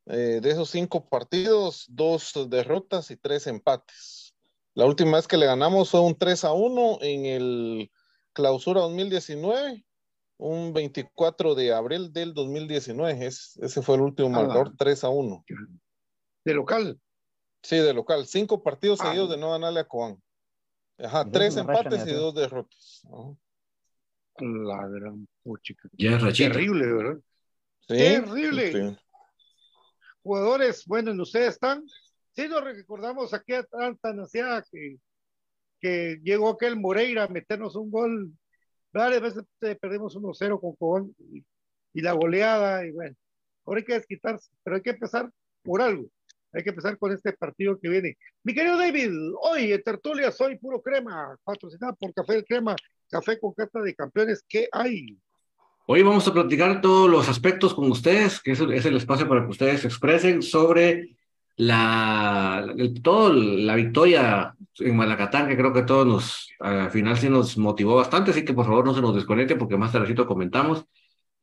[0.06, 4.34] Eh, de esos cinco partidos, dos derrotas y tres empates.
[4.74, 7.90] La última vez que le ganamos fue un 3 a 1 en el
[8.32, 9.84] clausura 2019
[10.38, 13.26] un 24 de abril del 2019.
[13.26, 15.44] Es, ese fue el último ah, marcador, 3 a 1.
[16.44, 17.00] ¿De local?
[17.62, 18.26] Sí, de local.
[18.26, 19.06] Cinco partidos ah.
[19.06, 20.20] seguidos de no ganarle a Coan.
[20.98, 23.02] Ajá, tres empates y dos derrotas.
[24.38, 25.88] La gran puchica.
[25.92, 27.20] Ya es Terrible, ¿verdad?
[27.80, 28.98] Sí, Terrible.
[30.22, 31.84] Jugadores, bueno, ustedes están.
[32.34, 34.12] Sí, nos recordamos aquí a Tanta
[34.70, 34.96] que,
[35.80, 38.32] que llegó aquel Moreira a meternos un gol
[38.92, 39.44] varias veces
[39.80, 41.14] perdimos 1-0 con Cobán
[41.94, 43.14] y, la goleada, y bueno,
[43.64, 45.30] ahora hay que desquitarse, pero hay que empezar
[45.62, 46.06] por algo.
[46.54, 48.16] Hay que empezar con este partido que viene.
[48.44, 52.76] Mi querido David, hoy en Tertulia soy puro crema, patrocinado por Café del Crema,
[53.08, 54.44] café con carta de campeones.
[54.46, 55.18] ¿Qué hay?
[55.86, 59.50] Hoy vamos a platicar todos los aspectos con ustedes, que es el espacio para que
[59.50, 61.16] ustedes se expresen sobre
[61.62, 67.56] la, todo la victoria en Malacatán, que creo que todos nos, al final sí nos
[67.56, 70.84] motivó bastante, así que por favor no se nos desconecten porque más tardecito comentamos.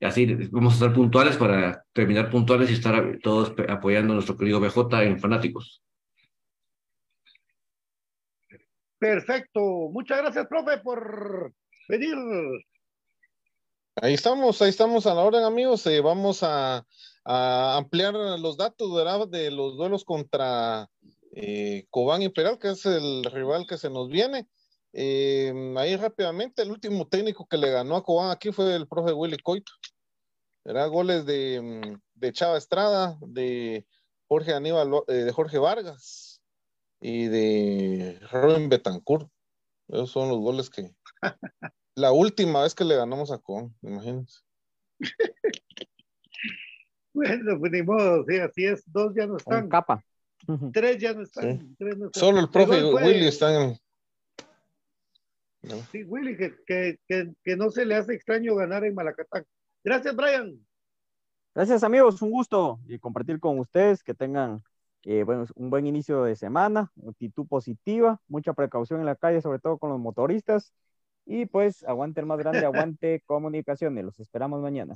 [0.01, 4.37] Y así vamos a estar puntuales para terminar puntuales y estar todos apoyando a nuestro
[4.37, 5.81] querido BJ en Fanáticos.
[8.97, 9.89] Perfecto.
[9.91, 11.53] Muchas gracias, profe, por
[11.87, 12.15] venir.
[13.95, 15.85] Ahí estamos, ahí estamos a la orden, amigos.
[15.87, 16.85] Eh, vamos a
[17.31, 20.89] a ampliar los datos de los duelos contra
[21.31, 24.49] eh, Cobán Imperial, que es el rival que se nos viene.
[24.93, 29.13] Eh, ahí rápidamente, el último técnico que le ganó a Cobán aquí fue el profe
[29.13, 29.71] Willy Coito.
[30.65, 33.85] Era goles de, de Chava Estrada, de
[34.27, 36.41] Jorge Aníbal, eh, de Jorge Vargas
[36.99, 39.29] y de Robin Betancourt.
[39.87, 40.95] Esos son los goles que.
[41.93, 44.39] La última vez que le ganamos a Cobán, imagínense.
[47.13, 48.83] Bueno, pues ni modo, sí, así es.
[48.91, 49.67] Dos ya no están.
[49.67, 50.03] capa.
[50.71, 51.75] Tres ya no están.
[52.13, 53.77] Solo el profe Willy está en.
[55.91, 59.45] Sí, Willy, que, que, que, no se le hace extraño ganar en Malacatán.
[59.83, 60.57] Gracias, Brian.
[61.53, 62.21] Gracias, amigos.
[62.21, 64.01] Un gusto y compartir con ustedes.
[64.01, 64.63] Que tengan
[65.03, 69.59] eh, bueno, un buen inicio de semana, actitud positiva, mucha precaución en la calle, sobre
[69.59, 70.73] todo con los motoristas.
[71.25, 74.03] Y pues, aguante el más grande, aguante comunicaciones.
[74.03, 74.95] Los esperamos mañana.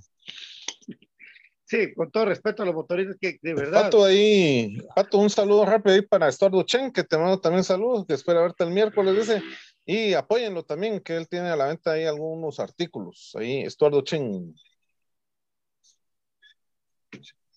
[1.65, 3.83] Sí, con todo respeto a los motoristas que de verdad.
[3.83, 8.05] Pato ahí, Pato, un saludo rápido ahí para Estuardo Chen, que te mando también saludos,
[8.05, 9.41] que espera verte el miércoles, dice.
[9.85, 13.31] Y apóyenlo también, que él tiene a la venta ahí algunos artículos.
[13.35, 14.53] Ahí, Estuardo Chen.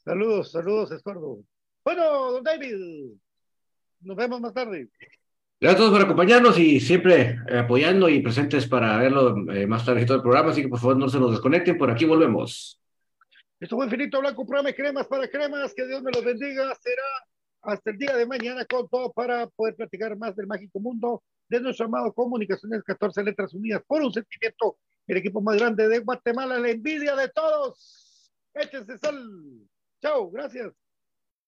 [0.04, 1.38] Saludos, saludos, Estuardo.
[1.84, 2.76] Bueno, don David,
[4.00, 4.88] nos vemos más tarde.
[5.59, 10.04] Gracias a todos por acompañarnos y siempre apoyando y presentes para verlo eh, más tarde
[10.04, 12.80] todo el programa, así que por favor no se nos desconecten, por aquí volvemos.
[13.59, 15.72] Esto fue Infinito Blanco, programa Cremas para Cremas.
[15.74, 16.74] Que Dios me los bendiga.
[16.74, 17.02] Será
[17.62, 21.61] hasta el día de mañana con todo para poder platicar más del mágico mundo de
[21.61, 24.78] nuestro amado Comunicaciones 14 Letras Unidas por un sentimiento.
[25.07, 28.30] El equipo más grande de Guatemala, la envidia de todos.
[28.52, 29.18] Échense sal.
[30.02, 30.86] Chao, gracias.